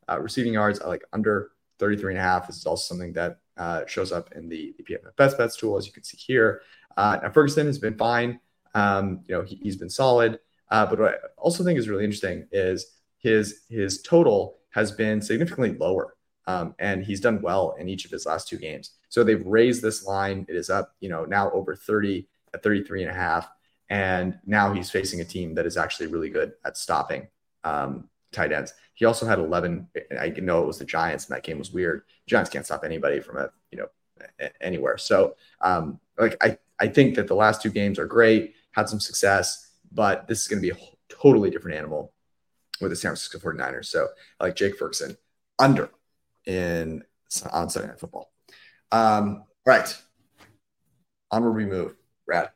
[0.08, 2.46] uh, receiving yards, I like under 33 and a half.
[2.46, 5.76] This is also something that uh, shows up in the, the PFF best bets tool,
[5.76, 6.62] as you can see here.
[6.96, 8.40] Uh, now Ferguson has been fine.
[8.74, 10.38] Um, you know, he, has been solid.
[10.70, 15.20] Uh, but what I also think is really interesting is his his total has been
[15.22, 16.14] significantly lower.
[16.48, 18.92] Um, and he's done well in each of his last two games.
[19.08, 20.46] So they've raised this line.
[20.48, 23.48] It is up, you know, now over 30 at 33 and a half.
[23.88, 27.28] And now he's facing a team that is actually really good at stopping
[27.64, 28.74] um, tight ends.
[28.94, 29.88] He also had 11.
[30.18, 32.02] I know it was the Giants, and that game was weird.
[32.26, 33.88] Giants can't stop anybody from a you know
[34.60, 34.98] anywhere.
[34.98, 39.00] So um, like I I think that the last two games are great, had some
[39.00, 42.12] success, but this is going to be a totally different animal
[42.80, 43.86] with the San Francisco 49ers.
[43.86, 44.08] So
[44.40, 45.16] I like Jake Ferguson
[45.58, 45.90] under
[46.46, 47.02] in
[47.50, 48.30] on Sunday Night Football.
[48.92, 49.96] Um, right.
[51.30, 51.96] Onward we move.
[52.26, 52.50] Rad.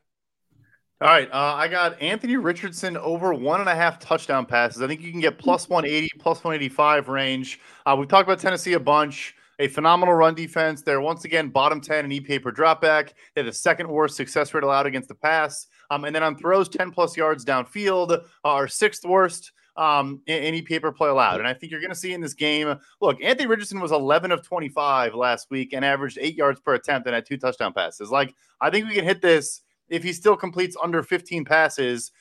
[1.01, 4.83] All right, uh, I got Anthony Richardson over one and a half touchdown passes.
[4.83, 7.59] I think you can get plus 180, plus 185 range.
[7.87, 9.33] Uh, we've talked about Tennessee a bunch.
[9.57, 10.83] a phenomenal run defense.
[10.83, 13.13] They're once again bottom 10 in EPA per dropback.
[13.33, 15.65] They're the second worst success rate allowed against the pass.
[15.89, 20.91] Um, and then on throws 10 plus yards downfield are sixth worst um, EPA per
[20.91, 21.39] play allowed.
[21.39, 22.77] And I think you're going to see in this game.
[23.01, 27.07] Look, Anthony Richardson was 11 of 25 last week and averaged eight yards per attempt
[27.07, 28.11] and had two touchdown passes.
[28.11, 32.11] Like, I think we can hit this if he still completes under 15 passes.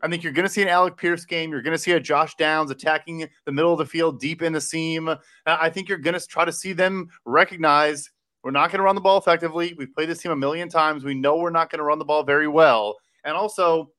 [0.00, 1.50] I think you're going to see an Alec Pierce game.
[1.50, 4.52] You're going to see a Josh Downs attacking the middle of the field deep in
[4.52, 5.10] the seam.
[5.44, 8.10] I think you're going to try to see them recognize
[8.44, 9.74] we're not going to run the ball effectively.
[9.76, 11.02] We've played this team a million times.
[11.02, 12.94] We know we're not going to run the ball very well.
[13.24, 13.90] And also,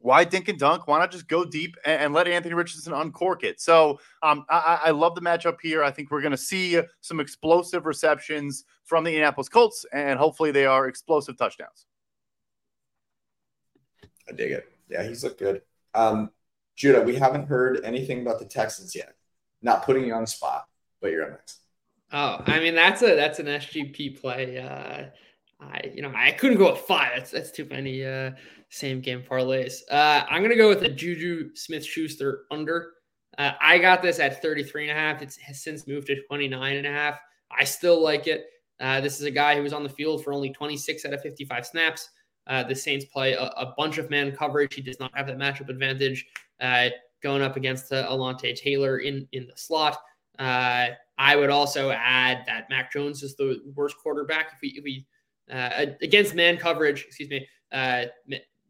[0.00, 0.86] why dink and dunk?
[0.86, 3.60] Why not just go deep and, and let Anthony Richardson uncork it?
[3.60, 5.84] So um, I, I, love the matchup here.
[5.84, 10.52] I think we're going to see some explosive receptions from the Indianapolis Colts, and hopefully
[10.52, 11.86] they are explosive touchdowns.
[14.28, 14.66] I dig it.
[14.88, 15.62] Yeah, he's looked good.
[15.94, 16.30] Um,
[16.76, 19.14] Judah, we haven't heard anything about the Texans yet.
[19.62, 20.66] Not putting you on the spot,
[21.00, 21.58] but you're up next.
[22.12, 24.58] Oh, I mean that's a that's an SGP play.
[24.58, 25.06] Uh,
[25.60, 27.12] I you know I couldn't go with five.
[27.16, 28.32] That's that's too many uh,
[28.68, 29.80] same game parlays.
[29.90, 32.92] Uh, I'm gonna go with a Juju Smith Schuster under.
[33.38, 35.22] Uh, I got this at 33 and a half.
[35.22, 37.18] It's has since moved to 29 and a half.
[37.50, 38.44] I still like it.
[38.78, 41.22] Uh, this is a guy who was on the field for only 26 out of
[41.22, 42.10] 55 snaps.
[42.46, 44.74] Uh, the Saints play a, a, bunch of man coverage.
[44.74, 46.26] He does not have that matchup advantage
[46.60, 46.88] uh,
[47.22, 49.98] going up against uh, Alontae Taylor in in the slot.
[50.38, 50.88] Uh,
[51.18, 55.06] I would also add that Mac Jones is the worst quarterback if we, if we
[55.52, 58.04] uh, against man coverage, excuse me, uh,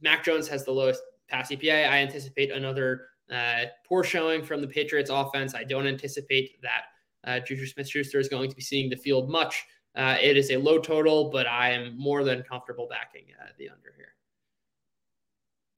[0.02, 1.88] Mac Jones has the lowest pass EPA.
[1.88, 5.54] I anticipate another uh, poor showing from the Patriots offense.
[5.54, 9.64] I don't anticipate that Juju Smith Schuster is going to be seeing the field much.
[9.94, 13.68] Uh, it is a low total, but I am more than comfortable backing uh, the
[13.68, 14.14] under here.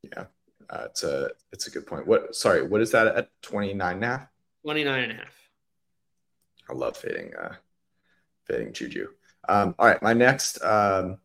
[0.02, 0.24] Yeah,
[0.70, 2.06] uh, it's a it's a good point.
[2.06, 4.28] What sorry, what is that at 29 and a half?
[4.62, 5.34] 29 and a half.
[6.68, 7.54] I love fading uh
[8.46, 9.08] fading Juju.
[9.48, 11.18] Um, all right, my next um,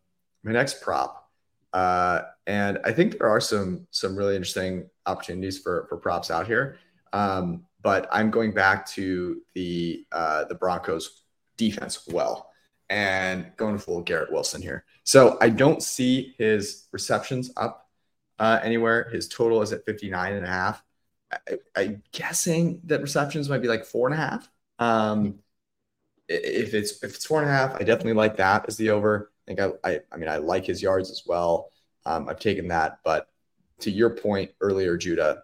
[0.43, 1.29] my next prop,
[1.73, 6.47] uh, and I think there are some some really interesting opportunities for for props out
[6.47, 6.79] here.
[7.13, 11.23] Um, but I'm going back to the uh, the Broncos
[11.55, 12.49] defense well
[12.89, 14.85] and going full Garrett Wilson here.
[15.03, 17.89] So I don't see his receptions up
[18.39, 19.09] uh, anywhere.
[19.09, 20.83] His total is at 59 and a half.
[21.75, 24.49] I, am guessing that receptions might be like four and a half.
[24.79, 25.39] Um,
[26.27, 29.31] if it's if it's four and a half, I definitely like that as the over.
[29.47, 31.71] I think I I, I mean I like his yards as well.
[32.05, 33.27] Um, I've taken that, but
[33.79, 35.43] to your point earlier, Judah,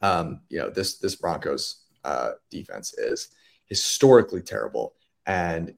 [0.00, 3.28] um, you know this this Broncos uh, defense is
[3.66, 4.94] historically terrible,
[5.26, 5.74] and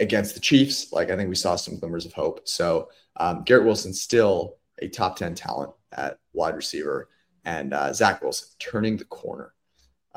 [0.00, 2.48] against the Chiefs, like I think we saw some glimmers of hope.
[2.48, 7.08] So um, Garrett Wilson still a top ten talent at wide receiver,
[7.44, 9.54] and uh, Zach Wilson turning the corner.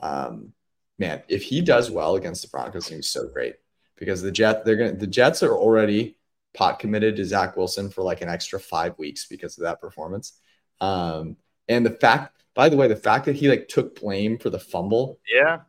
[0.01, 0.53] Um,
[0.99, 3.55] man, if he does well against the Broncos, he's so great
[3.97, 6.17] because the Jet they're gonna the Jets are already
[6.53, 10.39] pot committed to Zach Wilson for like an extra five weeks because of that performance.
[10.79, 14.49] Um, and the fact, by the way, the fact that he like took blame for
[14.49, 15.61] the fumble, yeah,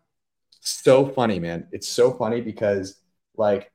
[0.60, 1.68] so funny, man.
[1.72, 2.96] It's so funny because
[3.36, 3.71] like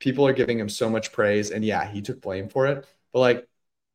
[0.00, 3.20] people are giving him so much praise, and yeah, he took blame for it, but
[3.20, 3.46] like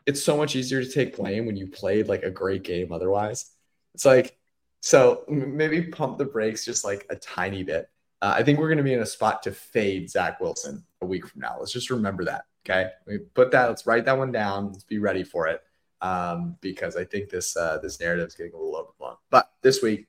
[0.05, 3.51] it's so much easier to take blame when you played like a great game otherwise.
[3.93, 4.37] It's like
[4.81, 7.89] so maybe pump the brakes just like a tiny bit.
[8.21, 11.05] Uh, I think we're going to be in a spot to fade Zach Wilson a
[11.05, 11.57] week from now.
[11.59, 12.45] Let's just remember that.
[12.65, 13.67] Okay, we put that.
[13.67, 14.67] Let's write that one down.
[14.71, 15.61] Let's be ready for it
[16.01, 19.17] um, because I think this uh, this narrative is getting a little overblown.
[19.29, 20.07] But this week,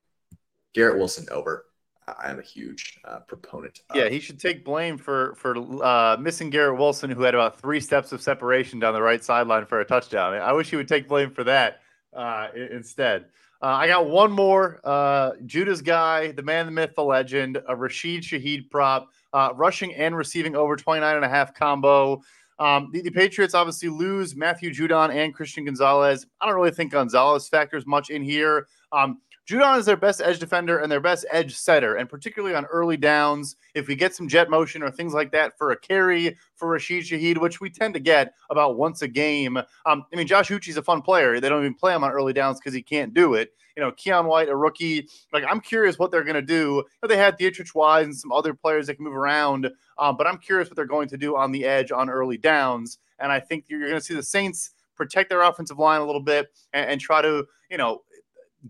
[0.74, 1.64] Garrett Wilson over.
[2.08, 3.80] I am a huge uh, proponent.
[3.90, 3.96] Of.
[3.96, 7.80] Yeah, he should take blame for for uh, missing Garrett Wilson, who had about three
[7.80, 10.34] steps of separation down the right sideline for a touchdown.
[10.34, 11.80] I wish he would take blame for that
[12.14, 13.26] uh, instead.
[13.62, 14.80] Uh, I got one more.
[14.84, 19.94] Uh, Judah's guy, the man, the myth, the legend, a Rashid Shaheed prop, uh, rushing
[19.94, 22.22] and receiving over 29 and a half combo.
[22.58, 26.26] Um, the, the, Patriots obviously lose Matthew Judon and Christian Gonzalez.
[26.40, 28.66] I don't really think Gonzalez factors much in here.
[28.92, 32.64] Um, Judon is their best edge defender and their best edge setter, and particularly on
[32.66, 36.36] early downs, if we get some jet motion or things like that for a carry
[36.56, 39.56] for Rashid Shaheed, which we tend to get about once a game.
[39.56, 41.38] Um, I mean, Josh Uche's a fun player.
[41.38, 43.52] They don't even play him on early downs because he can't do it.
[43.76, 45.06] You know, Keion White, a rookie.
[45.32, 46.82] Like, I'm curious what they're going to do.
[47.06, 50.38] They had Deatrich Wise and some other players that can move around, um, but I'm
[50.38, 52.98] curious what they're going to do on the edge on early downs.
[53.20, 56.22] And I think you're going to see the Saints protect their offensive line a little
[56.22, 58.02] bit and, and try to, you know,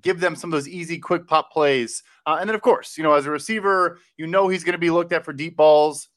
[0.03, 2.03] give them some of those easy, quick pop plays.
[2.27, 4.79] Uh, and then, of course, you know, as a receiver, you know he's going to
[4.79, 6.09] be looked at for deep balls.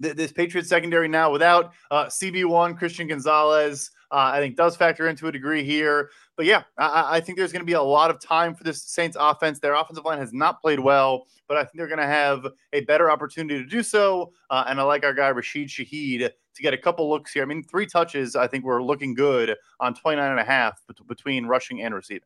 [0.00, 5.26] this Patriots secondary now without uh, CB1, Christian Gonzalez, uh, I think does factor into
[5.26, 6.10] a degree here.
[6.36, 8.82] But yeah, I, I think there's going to be a lot of time for this
[8.82, 9.58] Saints offense.
[9.58, 12.82] Their offensive line has not played well, but I think they're going to have a
[12.82, 14.32] better opportunity to do so.
[14.50, 17.42] Uh, and I like our guy Rashid Shaheed to get a couple looks here.
[17.42, 21.46] I mean, three touches, I think we're looking good on 29 and a half between
[21.46, 22.22] rushing and receiving.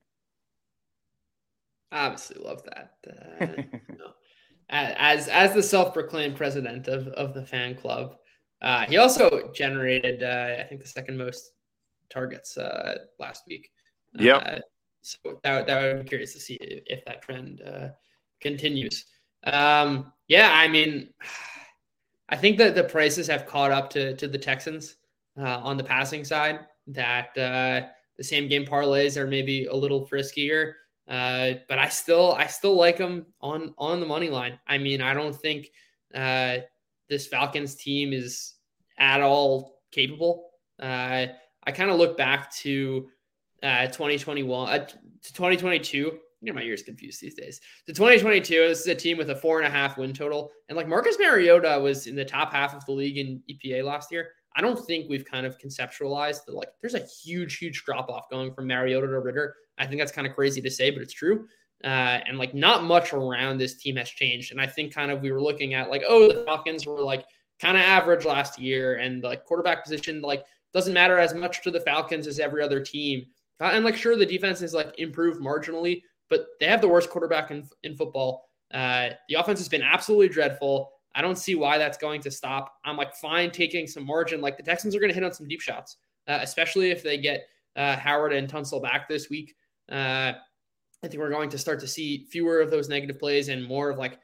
[1.92, 2.94] Obviously, love that.
[3.48, 3.62] Uh,
[4.68, 8.16] as as the self-proclaimed president of, of the fan club,
[8.62, 11.52] uh, he also generated, uh, I think, the second most
[12.08, 13.70] targets uh, last week.
[14.14, 14.36] Yeah.
[14.36, 14.60] Uh,
[15.02, 17.88] so that, that would be curious to see if that trend uh,
[18.40, 19.04] continues.
[19.44, 21.10] Um, yeah, I mean,
[22.28, 24.96] I think that the prices have caught up to to the Texans
[25.38, 26.60] uh, on the passing side.
[26.86, 30.72] That uh, the same game parlays are maybe a little friskier,
[31.08, 34.58] uh, but I still I still like them on on the money line.
[34.66, 35.70] I mean, I don't think
[36.14, 36.58] uh,
[37.08, 38.54] this Falcons team is
[38.98, 40.50] at all capable.
[40.80, 41.26] Uh,
[41.64, 43.08] I kind of look back to
[43.62, 47.60] uh, 2021 uh, to 2022 you know, my ears confused these days.
[47.86, 50.50] The 2022, this is a team with a four and a half win total.
[50.68, 54.10] And like Marcus Mariota was in the top half of the league in EPA last
[54.10, 54.32] year.
[54.56, 58.30] I don't think we've kind of conceptualized that like there's a huge, huge drop off
[58.30, 59.54] going from Mariota to Ridder.
[59.78, 61.46] I think that's kind of crazy to say, but it's true.
[61.84, 64.52] Uh, and like not much around this team has changed.
[64.52, 67.24] And I think kind of we were looking at like, oh, the Falcons were like
[67.60, 71.70] kind of average last year, and like quarterback position like doesn't matter as much to
[71.70, 73.26] the Falcons as every other team.
[73.60, 77.10] Uh, and like sure, the defense is like improved marginally, but they have the worst
[77.10, 78.48] quarterback in, in football.
[78.72, 80.91] Uh, the offense has been absolutely dreadful.
[81.14, 82.74] I don't see why that's going to stop.
[82.84, 84.40] I'm like fine taking some margin.
[84.40, 85.98] Like the Texans are going to hit on some deep shots,
[86.28, 87.46] uh, especially if they get
[87.76, 89.54] uh, Howard and Tunsil back this week.
[89.90, 90.32] Uh,
[91.04, 93.90] I think we're going to start to see fewer of those negative plays and more
[93.90, 94.18] of like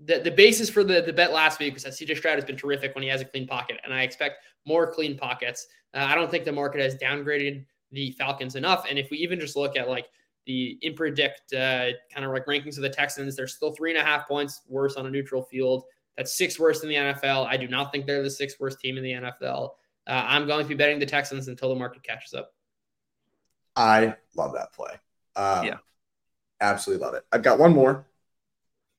[0.00, 2.56] the, the basis for the, the bet last week was that CJ Stroud has been
[2.56, 5.66] terrific when he has a clean pocket, and I expect more clean pockets.
[5.94, 8.86] Uh, I don't think the market has downgraded the Falcons enough.
[8.88, 10.06] And if we even just look at like
[10.48, 13.36] the impredict uh, kind of like rankings of the Texans.
[13.36, 15.84] They're still three and a half points worse on a neutral field.
[16.18, 17.46] That's six worse in the NFL.
[17.46, 19.70] I do not think they're the sixth worst team in the NFL.
[20.06, 22.52] Uh, I'm going to be betting the Texans until the market catches up.
[23.74, 24.92] I love that play.
[25.36, 25.76] Um, yeah,
[26.60, 27.24] absolutely love it.
[27.32, 28.06] I've got one more.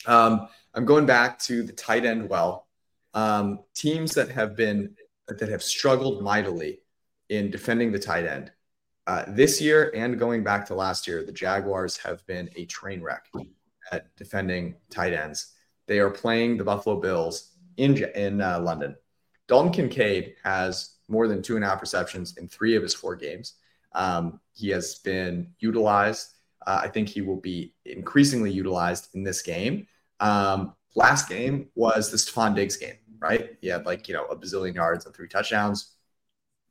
[0.08, 2.68] Um, I'm going back to the tight end well.
[3.14, 4.96] Um, teams that have been
[5.28, 6.80] that have struggled mightily
[7.28, 8.52] in defending the tight end
[9.10, 13.02] uh, this year and going back to last year, the Jaguars have been a train
[13.02, 13.26] wreck
[13.92, 15.56] at defending tight ends.
[15.90, 18.96] They are playing the Buffalo Bills in in uh, London.
[19.50, 23.18] Dalton Kincaid has more than two and a half receptions in three of his four
[23.18, 23.56] games.
[23.94, 26.36] Um, he has been utilized.
[26.66, 29.88] Uh, I think he will be increasingly utilized in this game.
[30.22, 33.58] Um, last game was the Stefon Diggs game, right?
[33.60, 35.96] He had like, you know, a bazillion yards and three touchdowns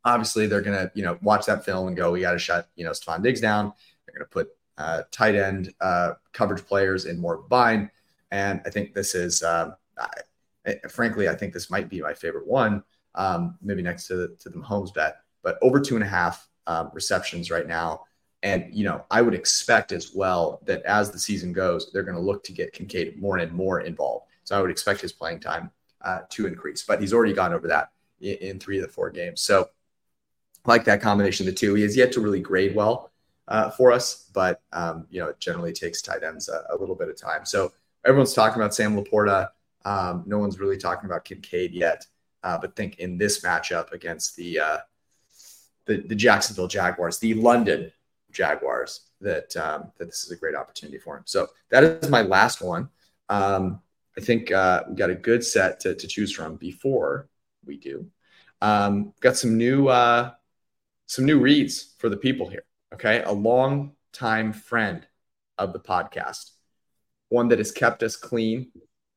[0.05, 2.69] obviously they're going to, you know, watch that film and go, we got to shut,
[2.77, 3.73] you know, Stefon Diggs down.
[4.07, 7.91] They're going to put uh, tight end uh, coverage players in more bind.
[8.31, 12.47] And I think this is, um, I, frankly, I think this might be my favorite
[12.47, 12.83] one,
[13.14, 16.49] um, maybe next to the, to the Mahomes bet, but over two and a half
[16.66, 18.03] um, receptions right now.
[18.43, 22.16] And, you know, I would expect as well that as the season goes, they're going
[22.16, 24.26] to look to get Kincaid more and more involved.
[24.45, 25.70] So I would expect his playing time
[26.03, 29.11] uh, to increase, but he's already gone over that in, in three of the four
[29.11, 29.41] games.
[29.41, 29.68] So
[30.66, 31.74] like that combination of the two.
[31.74, 33.11] He has yet to really grade well
[33.49, 36.95] uh, for us, but um, you know, it generally takes tight ends a, a, little
[36.95, 37.45] bit of time.
[37.45, 37.72] So
[38.05, 39.49] everyone's talking about Sam LaPorta.
[39.84, 42.07] Um, no one's really talking about Kincaid yet.
[42.42, 44.78] Uh, but think in this matchup against the, uh,
[45.86, 47.90] the, the Jacksonville Jaguars, the London
[48.30, 51.24] Jaguars, that um, that this is a great opportunity for him.
[51.26, 52.88] So that is my last one.
[53.28, 53.80] Um,
[54.16, 57.28] I think uh, we got a good set to, to choose from before
[57.64, 58.07] we do.
[58.61, 60.32] Um, got some new uh,
[61.07, 62.64] some new reads for the people here.
[62.94, 63.22] Okay.
[63.22, 65.07] A long time friend
[65.57, 66.51] of the podcast,
[67.29, 68.70] one that has kept us clean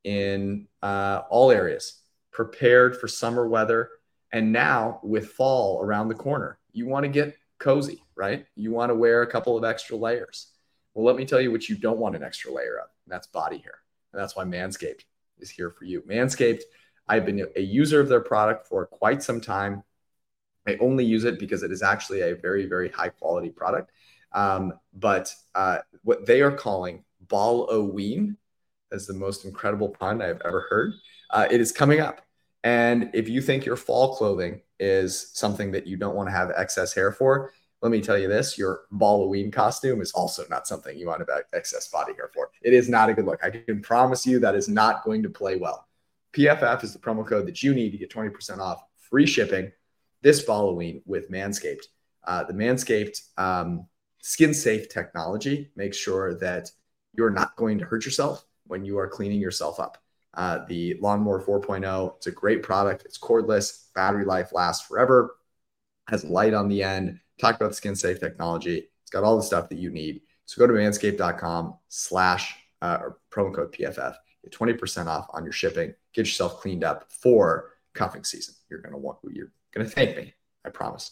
[0.03, 2.01] in uh, all areas,
[2.31, 3.89] prepared for summer weather.
[4.31, 8.45] And now with fall around the corner, you want to get cozy, right?
[8.55, 10.47] You want to wear a couple of extra layers.
[10.93, 13.27] Well, let me tell you what you don't want an extra layer of, and that's
[13.27, 13.75] body hair.
[14.11, 15.01] And that's why Manscaped
[15.39, 16.01] is here for you.
[16.01, 16.61] Manscaped,
[17.07, 19.83] I've been a user of their product for quite some time.
[20.67, 23.91] I only use it because it is actually a very, very high quality product.
[24.33, 28.37] Um, but uh, what they are calling ball o ween
[28.91, 30.93] is the most incredible pun I've ever heard.
[31.31, 32.21] Uh, it is coming up.
[32.63, 36.51] And if you think your fall clothing is something that you don't want to have
[36.55, 37.51] excess hair for,
[37.81, 41.33] let me tell you this your Halloween costume is also not something you want to
[41.33, 42.51] have excess body hair for.
[42.61, 43.43] It is not a good look.
[43.43, 45.87] I can promise you that is not going to play well
[46.33, 49.71] PFF is the promo code that you need to get 20% off free shipping
[50.21, 51.85] this Halloween with Manscaped.
[52.23, 53.87] Uh, the Manscaped um,
[54.21, 56.71] skin safe technology makes sure that
[57.13, 59.97] you're not going to hurt yourself when you are cleaning yourself up.
[60.33, 63.03] Uh, the Lawnmower 4.0, it's a great product.
[63.05, 65.35] It's cordless, battery life lasts forever,
[66.07, 67.19] has light on the end.
[67.39, 68.89] Talk about skin safe technology.
[69.01, 70.21] It's got all the stuff that you need.
[70.45, 72.99] So go to manscaped.com slash uh,
[73.29, 74.15] promo code PFF.
[74.43, 75.93] Get 20% off on your shipping.
[76.13, 78.55] Get yourself cleaned up for cuffing season.
[78.69, 80.33] You're gonna want you're gonna thank me.
[80.65, 81.11] I promise.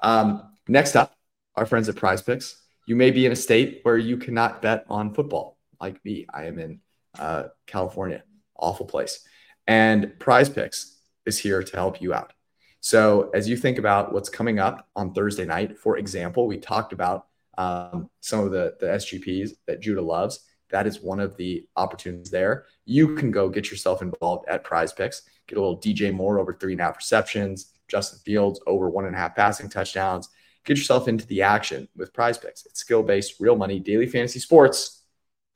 [0.00, 1.14] Um, next up,
[1.56, 2.60] our friends at Prize Picks.
[2.90, 6.26] You may be in a state where you cannot bet on football, like me.
[6.34, 6.80] I am in
[7.16, 8.24] uh, California,
[8.56, 9.24] awful place.
[9.68, 12.32] And Prize Picks is here to help you out.
[12.80, 16.92] So, as you think about what's coming up on Thursday night, for example, we talked
[16.92, 20.40] about um, some of the, the SGPs that Judah loves.
[20.70, 22.64] That is one of the opportunities there.
[22.86, 26.54] You can go get yourself involved at Prize Picks, get a little DJ Moore over
[26.54, 30.28] three and a half receptions, Justin Fields over one and a half passing touchdowns.
[30.64, 32.66] Get yourself into the action with Prize Picks.
[32.66, 35.02] It's skill based, real money, daily fantasy sports.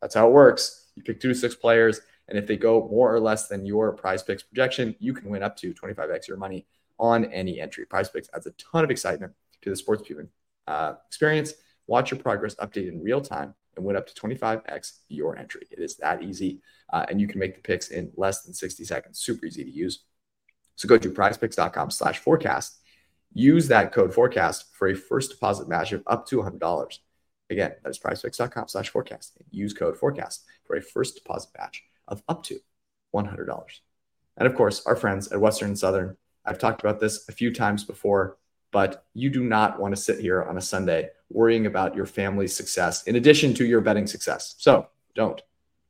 [0.01, 0.91] That's how it works.
[0.97, 3.93] You pick two to six players, and if they go more or less than your
[3.93, 6.67] Prize Picks projection, you can win up to 25x your money
[6.99, 7.85] on any entry.
[7.85, 9.33] Prize Picks adds a ton of excitement
[9.63, 10.29] to the sports viewing
[10.67, 11.55] uh, experience.
[11.87, 15.67] Watch your progress update in real time and win up to 25x your entry.
[15.71, 18.85] It is that easy, uh, and you can make the picks in less than 60
[18.85, 19.19] seconds.
[19.19, 20.05] Super easy to use.
[20.77, 22.79] So go to prizepicks.com slash forecast.
[23.35, 26.99] Use that code forecast for a first deposit match of up to $100.
[27.51, 29.37] Again, that is prizepicks.com slash forecast.
[29.51, 32.61] Use code forecast for a first deposit match of up to
[33.15, 33.81] $100.
[34.37, 36.17] And of course, our friends at Western and Southern.
[36.45, 38.39] I've talked about this a few times before,
[38.71, 42.55] but you do not want to sit here on a Sunday worrying about your family's
[42.55, 44.55] success in addition to your betting success.
[44.59, 45.41] So don't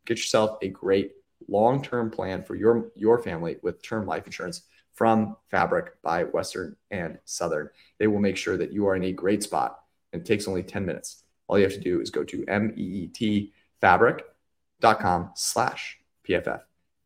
[0.07, 1.13] get yourself a great
[1.49, 4.63] long-term plan for your your family with term life insurance
[4.95, 7.71] from Fabric by Western and Southern.
[7.99, 9.81] They will make sure that you are in a great spot
[10.13, 11.25] and it takes only 10 minutes.
[11.49, 16.61] All you have to do is go to meetfabric.com slash PFF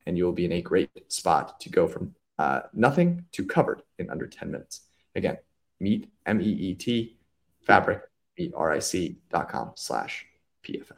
[0.07, 3.83] and you will be in a great spot to go from uh, nothing to covered
[3.99, 4.83] in under 10 minutes.
[5.17, 5.39] Again,
[5.81, 7.17] meet, M-E-E-T,
[7.63, 8.03] fabric,
[8.39, 10.27] meetric.com slash
[10.65, 10.93] PFF.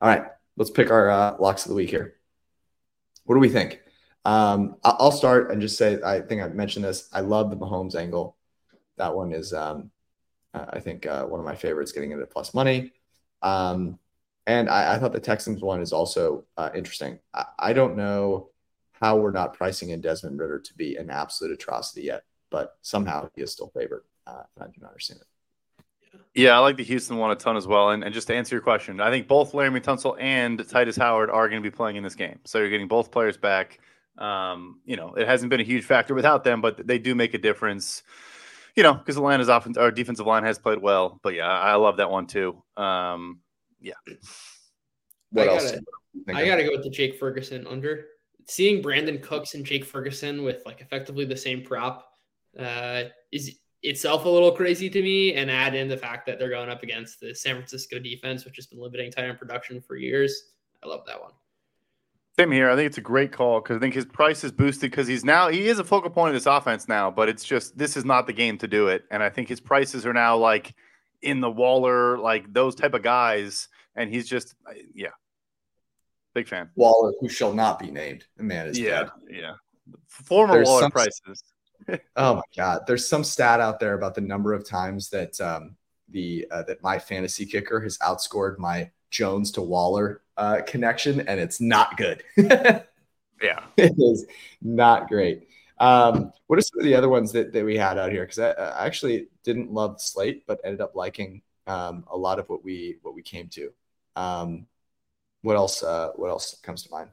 [0.00, 2.14] All right, let's pick our uh, locks of the week here.
[3.24, 3.80] What do we think?
[4.24, 7.08] Um, I'll start and just say I think I've mentioned this.
[7.12, 8.36] I love the Mahomes angle.
[8.98, 9.90] That one is, um,
[10.52, 12.92] I think, uh, one of my favorites getting into plus money.
[13.40, 13.98] Um,
[14.46, 17.18] and I, I, thought the Texans one is also uh, interesting.
[17.32, 18.50] I, I, don't know
[18.92, 23.30] how we're not pricing in Desmond Ridder to be an absolute atrocity yet, but somehow
[23.34, 24.04] he is still favored.
[24.26, 25.26] Uh, and I do not understand it.
[26.34, 27.90] Yeah, I like the Houston one a ton as well.
[27.90, 31.30] And, and just to answer your question, I think both Laremy Tunsil and Tytus Howard
[31.30, 32.38] are going to be playing in this game.
[32.44, 33.80] So you're getting both players back.
[34.20, 37.34] Um, you know, it hasn't been a huge factor without them, but they do make
[37.34, 38.02] a difference.
[38.76, 41.18] You know, because Atlanta's offense, our defensive line has played well.
[41.22, 42.62] But yeah, I love that one too.
[42.76, 43.40] Um,
[43.80, 43.94] yeah.
[45.30, 45.72] What I else?
[45.72, 48.06] Gotta, I got to go with the Jake Ferguson under.
[48.46, 52.12] Seeing Brandin Cooks and Jake Ferguson with like effectively the same prop
[52.58, 55.34] uh, is itself a little crazy to me.
[55.34, 58.56] And add in the fact that they're going up against the San Francisco defense, which
[58.56, 60.52] has been limiting tight end production for years.
[60.82, 61.32] I love that one.
[62.40, 62.70] Same here.
[62.70, 65.26] I think it's a great call because I think his price is boosted because he's
[65.26, 68.06] now he is a focal point of this offense now, but it's just this is
[68.06, 69.04] not the game to do it.
[69.10, 70.74] And I think his prices are now like
[71.20, 74.54] in the Waller, like those type of guys, and he's just
[74.94, 75.10] yeah,
[76.34, 76.70] big fan.
[76.76, 79.10] Waller, who shall not be named, the man is yeah, dead.
[79.28, 79.52] yeah.
[80.08, 81.42] Former There's Waller some, prices.
[82.16, 85.76] oh my god, there's some stat out there about the number of times that um,
[86.08, 91.38] the uh, that my fantasy kicker has outscored my Jones to Waller uh, connection, and
[91.38, 92.22] it's not good.
[92.36, 92.84] yeah,
[93.76, 94.26] it is
[94.62, 95.48] not great.
[95.78, 98.22] Um, what are some of the other ones that, that we had out here?
[98.22, 102.48] Because I, I, actually didn't love slate, but ended up liking um, a lot of
[102.50, 103.72] what we what we came to.
[104.14, 104.66] Um,
[105.42, 105.82] what else?
[105.82, 107.10] Uh, what else comes to mind?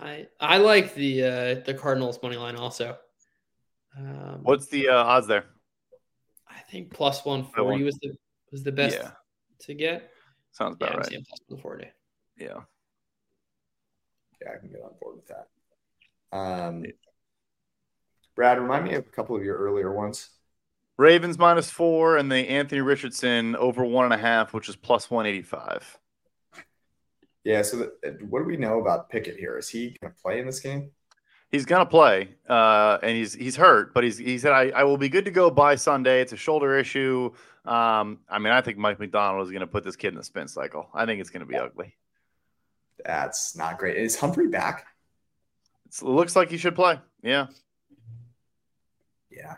[0.00, 2.96] I I like the uh, the Cardinals money line also.
[3.96, 5.44] Um, What's the uh, odds there?
[6.48, 8.16] I think plus one forty was the
[8.50, 9.10] was the best yeah.
[9.60, 10.10] to get.
[10.54, 11.26] Sounds about yeah, right.
[11.28, 11.86] Plus one forty.
[12.38, 12.60] Yeah.
[14.40, 15.48] Yeah, I can get on board with that.
[16.36, 16.84] Um,
[18.36, 20.30] Brad, remind me of a couple of your earlier ones.
[20.96, 25.10] Ravens minus four, and the Anthony Richardson over one and a half, which is plus
[25.10, 25.98] one eighty five.
[27.42, 27.62] Yeah.
[27.62, 27.90] So,
[28.28, 29.58] what do we know about Pickett here?
[29.58, 30.92] Is he going to play in this game?
[31.54, 34.96] He's gonna play, uh, and he's he's hurt, but he's he said I, I will
[34.96, 36.20] be good to go by Sunday.
[36.20, 37.30] It's a shoulder issue.
[37.64, 40.48] Um, I mean, I think Mike Macdonald is gonna put this kid in the spin
[40.48, 40.88] cycle.
[40.92, 41.94] I think it's gonna be ugly.
[43.04, 43.96] That's not great.
[43.96, 44.84] Is Humphrey back?
[45.86, 46.98] it looks like he should play.
[47.22, 47.46] Yeah.
[49.30, 49.54] Yeah.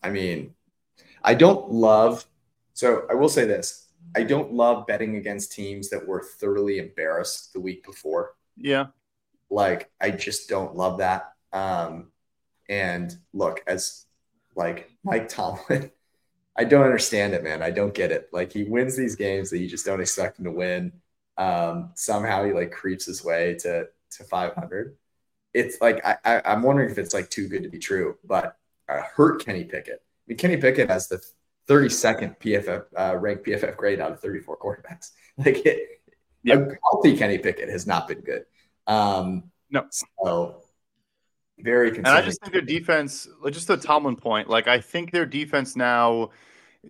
[0.00, 0.54] I mean,
[1.24, 2.24] I don't love,
[2.72, 7.52] so I will say this I don't love betting against teams that were thoroughly embarrassed
[7.52, 8.36] the week before.
[8.56, 8.86] Yeah.
[9.54, 11.32] Like, I just don't love that.
[11.52, 12.10] Um,
[12.68, 14.06] and look, as
[14.56, 15.92] like Mike Tomlin,
[16.56, 17.62] I don't understand it, man.
[17.62, 18.28] I don't get it.
[18.32, 20.92] Like, he wins these games that you just don't expect him to win.
[21.36, 24.96] Um, somehow he like creeps his way to to 500.
[25.52, 28.56] It's like I, I am wondering if it's like too good to be true, but
[28.88, 30.02] uh, hurt Kenny Pickett.
[30.02, 31.22] I mean, Kenny Pickett has the
[31.68, 35.10] 32nd PFF uh, ranked PFF grade out of 34 quarterbacks.
[35.36, 36.00] Like it,
[36.44, 36.60] yep.
[36.60, 38.44] a healthy Kenny Pickett has not been good.
[38.86, 40.62] Um, no, so
[41.58, 41.96] very.
[41.96, 45.76] And I just think their defense, just a Tomlin point, like I think their defense
[45.76, 46.30] now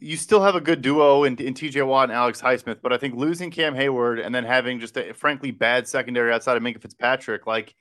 [0.01, 2.99] you still have a good duo in, in TJ Watt and Alex Highsmith, but I
[2.99, 6.81] think losing Cam Heyward and then having just a frankly bad secondary outside of Minkah
[6.81, 7.75] Fitzpatrick, like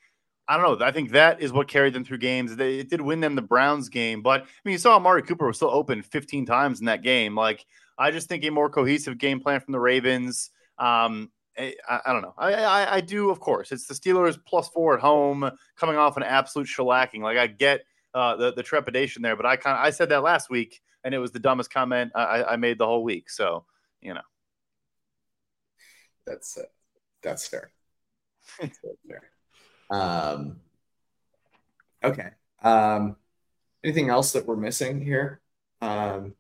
[0.48, 0.86] I don't know.
[0.86, 2.56] I think that is what carried them through games.
[2.56, 5.48] They, it did win them the Browns game, but I mean, you saw Amari Cooper
[5.48, 7.34] was still open 15 times in that game.
[7.34, 7.66] Like,
[7.98, 10.52] I just think a more cohesive game plan from the Ravens.
[10.78, 12.34] Um, I, I, don't know.
[12.38, 13.72] I, I, I do, of course.
[13.72, 17.22] It's the Steelers plus four at home, coming off an absolute shellacking.
[17.22, 17.82] Like, I get
[18.14, 21.14] uh, the the trepidation there, but I kind of I said that last week and
[21.14, 23.30] it was the dumbest comment I, I made the whole week.
[23.30, 23.66] So,
[24.02, 24.22] you know,
[26.26, 26.64] that's uh,
[27.22, 27.72] that's fair.
[28.60, 28.78] That's
[29.08, 29.22] fair.
[29.90, 30.58] Um,
[32.04, 32.32] okay.
[32.62, 33.16] Um,
[33.82, 35.40] anything else that we're missing here
[35.82, 36.36] um,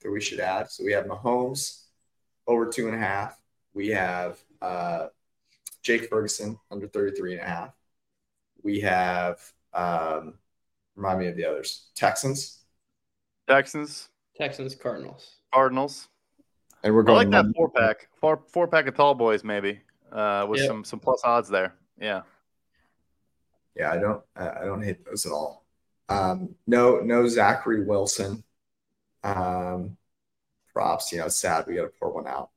[0.00, 0.70] that we should add?
[0.70, 1.82] So we have Mahomes
[2.46, 3.38] over two and a half.
[3.74, 5.06] We have uh,
[5.82, 7.74] Jake Ferguson under 33 and a half.
[8.62, 9.40] We have,
[9.74, 10.34] um,
[10.94, 12.62] remind me of the others, Texans
[13.48, 14.08] Texans.
[14.36, 15.36] Texans, Cardinals.
[15.52, 16.08] Cardinals.
[16.82, 17.34] And we're going.
[17.34, 20.68] I like that four pack, four four pack of tall boys, maybe uh, with yep.
[20.68, 21.74] some some plus odds there.
[22.00, 22.22] Yeah.
[23.76, 25.64] Yeah, I don't I don't hate those at all.
[26.08, 28.42] Um, no, no Zachary Wilson.
[29.22, 29.96] Um,
[30.72, 31.12] props.
[31.12, 32.50] You know, it's sad we got to pour one out.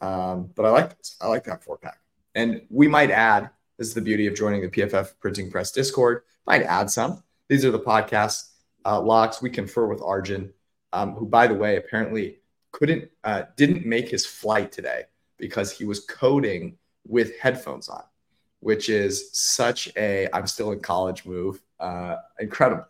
[0.00, 1.16] Um, but I like this.
[1.20, 1.98] I like that four pack.
[2.34, 3.50] And we might add.
[3.76, 6.22] This is the beauty of joining the PFF Printing Press Discord.
[6.46, 7.22] Might add some.
[7.48, 8.50] These are the podcasts
[8.84, 9.42] uh, locks.
[9.42, 10.52] We confer with Arjun,
[10.92, 12.38] um, who, by the way, apparently
[12.72, 15.04] couldn't uh, didn't make his flight today
[15.38, 16.76] because he was coding
[17.06, 18.02] with headphones on,
[18.60, 21.60] which is such a I'm still in college move.
[21.78, 22.84] Uh, incredible.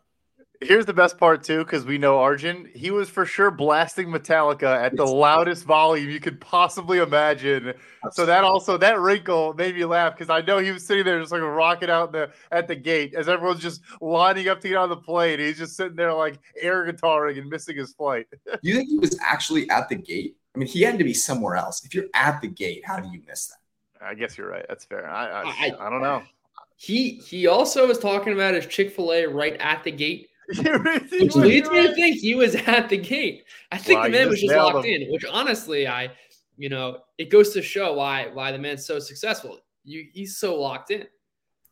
[0.62, 2.68] Here's the best part too, because we know Arjun.
[2.74, 7.72] He was for sure blasting Metallica at the loudest volume you could possibly imagine.
[8.12, 11.18] So that also that wrinkle made me laugh because I know he was sitting there
[11.18, 14.76] just like rocking out the at the gate as everyone's just lining up to get
[14.76, 15.38] on the plane.
[15.38, 18.26] He's just sitting there like air guitaring and missing his flight.
[18.30, 20.36] do you think he was actually at the gate?
[20.54, 21.86] I mean, he had to be somewhere else.
[21.86, 24.06] If you're at the gate, how do you miss that?
[24.06, 24.66] I guess you're right.
[24.68, 25.08] That's fair.
[25.08, 26.22] I I, I, I don't know.
[26.76, 30.29] He he also was talking about his Chick Fil A right at the gate
[31.10, 33.44] which leads me to think he was at the gate.
[33.70, 35.02] I think wow, the man was just locked him.
[35.02, 36.10] in, which honestly, I,
[36.56, 39.58] you know, it goes to show why why the man's so successful.
[39.84, 41.06] You he's so locked in.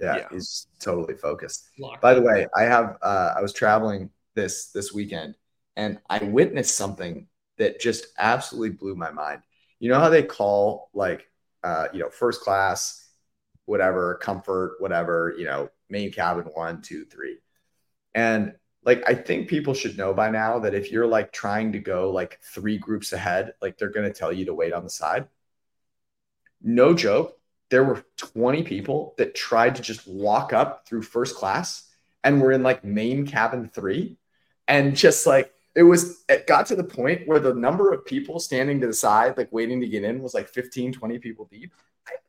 [0.00, 0.28] Yeah, yeah.
[0.30, 1.68] he's totally focused.
[1.78, 2.22] Locked By in.
[2.22, 5.34] the way, I have uh, I was traveling this this weekend
[5.76, 7.26] and I witnessed something
[7.56, 9.42] that just absolutely blew my mind.
[9.80, 11.28] You know how they call like
[11.62, 13.08] uh, you know, first class,
[13.64, 17.38] whatever, comfort, whatever, you know, main cabin one, two, three.
[18.14, 18.54] And
[18.84, 22.10] like I think people should know by now that if you're like trying to go
[22.10, 25.28] like three groups ahead, like they're going to tell you to wait on the side.
[26.62, 27.38] No joke,
[27.70, 31.84] there were 20 people that tried to just walk up through first class
[32.24, 34.16] and were in like main cabin 3
[34.66, 38.40] and just like it was it got to the point where the number of people
[38.40, 41.72] standing to the side like waiting to get in was like 15 20 people deep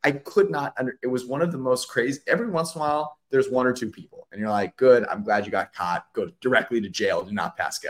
[0.03, 2.81] I, I could not under it was one of the most crazy every once in
[2.81, 5.73] a while there's one or two people and you're like good i'm glad you got
[5.73, 6.05] caught.
[6.13, 7.23] Go directly to jail.
[7.23, 7.89] Do not pass go.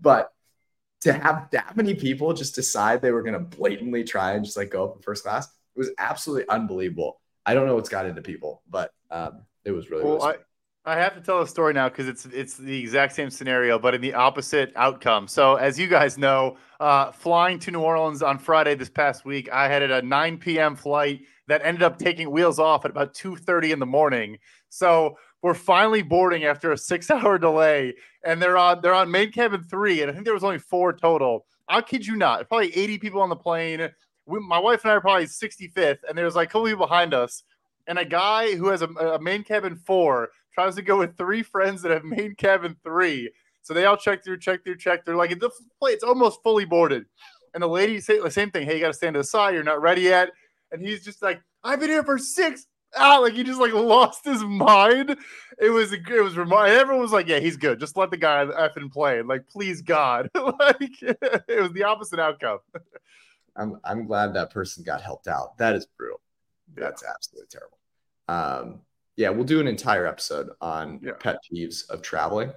[0.00, 0.32] But
[1.02, 4.56] to have that many people just decide they were going to blatantly try and just
[4.56, 7.20] like go up in first class it was absolutely unbelievable.
[7.46, 10.36] I don't know what's got into people but um, it was really, well, really I
[10.96, 14.00] have to tell a story now because it's it's the exact same scenario, but in
[14.00, 15.28] the opposite outcome.
[15.28, 19.50] So, as you guys know, uh, flying to New Orleans on Friday this past week,
[19.50, 20.76] I had a 9 p.m.
[20.76, 24.38] flight that ended up taking wheels off at about 2:30 in the morning.
[24.68, 29.64] So we're finally boarding after a six-hour delay, and they're on they're on main cabin
[29.64, 31.46] three, and I think there was only four total.
[31.68, 33.88] I'll kid you not, probably 80 people on the plane.
[34.26, 37.14] We, my wife and I are probably 65th, and there's like a couple people behind
[37.14, 37.42] us,
[37.86, 41.42] and a guy who has a, a main cabin four tries to go with three
[41.42, 43.30] friends that have main cabin three.
[43.62, 45.16] So they all check through, check through, check through.
[45.16, 47.04] Like the play, it's almost fully boarded.
[47.54, 48.66] And the lady say the same thing.
[48.66, 49.54] Hey, you got to stand to the side.
[49.54, 50.30] You're not ready yet.
[50.72, 53.22] And he's just like, I've been here for six out.
[53.22, 55.16] Like he just like lost his mind.
[55.60, 57.78] It was it was remind everyone was like, yeah, he's good.
[57.78, 59.22] Just let the guy effing play.
[59.22, 60.28] Like, please God.
[60.34, 62.58] like it was the opposite outcome.
[63.54, 65.56] I'm I'm glad that person got helped out.
[65.58, 66.20] That is brutal.
[66.74, 67.78] That's absolutely terrible.
[68.28, 68.80] Um,
[69.18, 71.10] yeah, we'll do an entire episode on yeah.
[71.18, 72.52] pet peeves of traveling.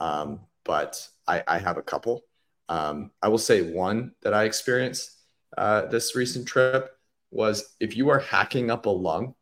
[0.00, 2.22] Um, but I, I have a couple.
[2.70, 5.12] Um, I will say one that I experienced
[5.58, 6.96] uh, this recent trip
[7.30, 9.34] was if you are hacking up a lung,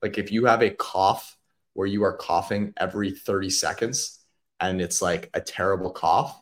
[0.00, 1.36] like if you have a cough
[1.74, 4.20] where you are coughing every 30 seconds
[4.60, 6.40] and it's like a terrible cough,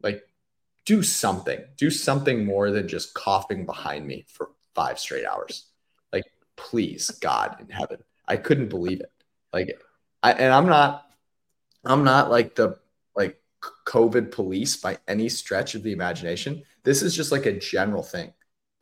[0.00, 0.22] like
[0.86, 1.58] do something.
[1.76, 5.66] Do something more than just coughing behind me for five straight hours.
[6.12, 7.98] Like, please, God in heaven.
[8.28, 9.10] I couldn't believe it.
[9.52, 9.80] Like,
[10.22, 11.06] I, and I'm not,
[11.84, 12.78] I'm not like the
[13.16, 13.40] like
[13.86, 16.62] COVID police by any stretch of the imagination.
[16.84, 18.32] This is just like a general thing.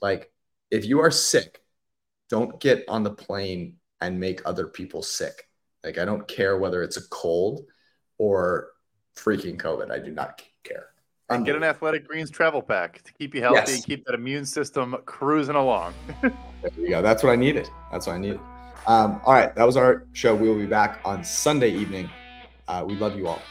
[0.03, 0.30] Like,
[0.70, 1.62] if you are sick,
[2.28, 5.49] don't get on the plane and make other people sick.
[5.84, 7.64] Like, I don't care whether it's a cold
[8.18, 8.70] or
[9.16, 9.90] freaking COVID.
[9.90, 10.88] I do not care.
[11.28, 13.74] And get an Athletic Greens travel pack to keep you healthy yes.
[13.74, 15.94] and keep that immune system cruising along.
[16.22, 16.32] there
[16.76, 17.03] you go.
[17.03, 17.68] That's what I needed.
[17.90, 18.40] That's what I needed.
[18.87, 19.55] Um, all right.
[19.55, 20.34] That was our show.
[20.34, 22.09] We will be back on Sunday evening.
[22.68, 23.43] Uh, we love you all.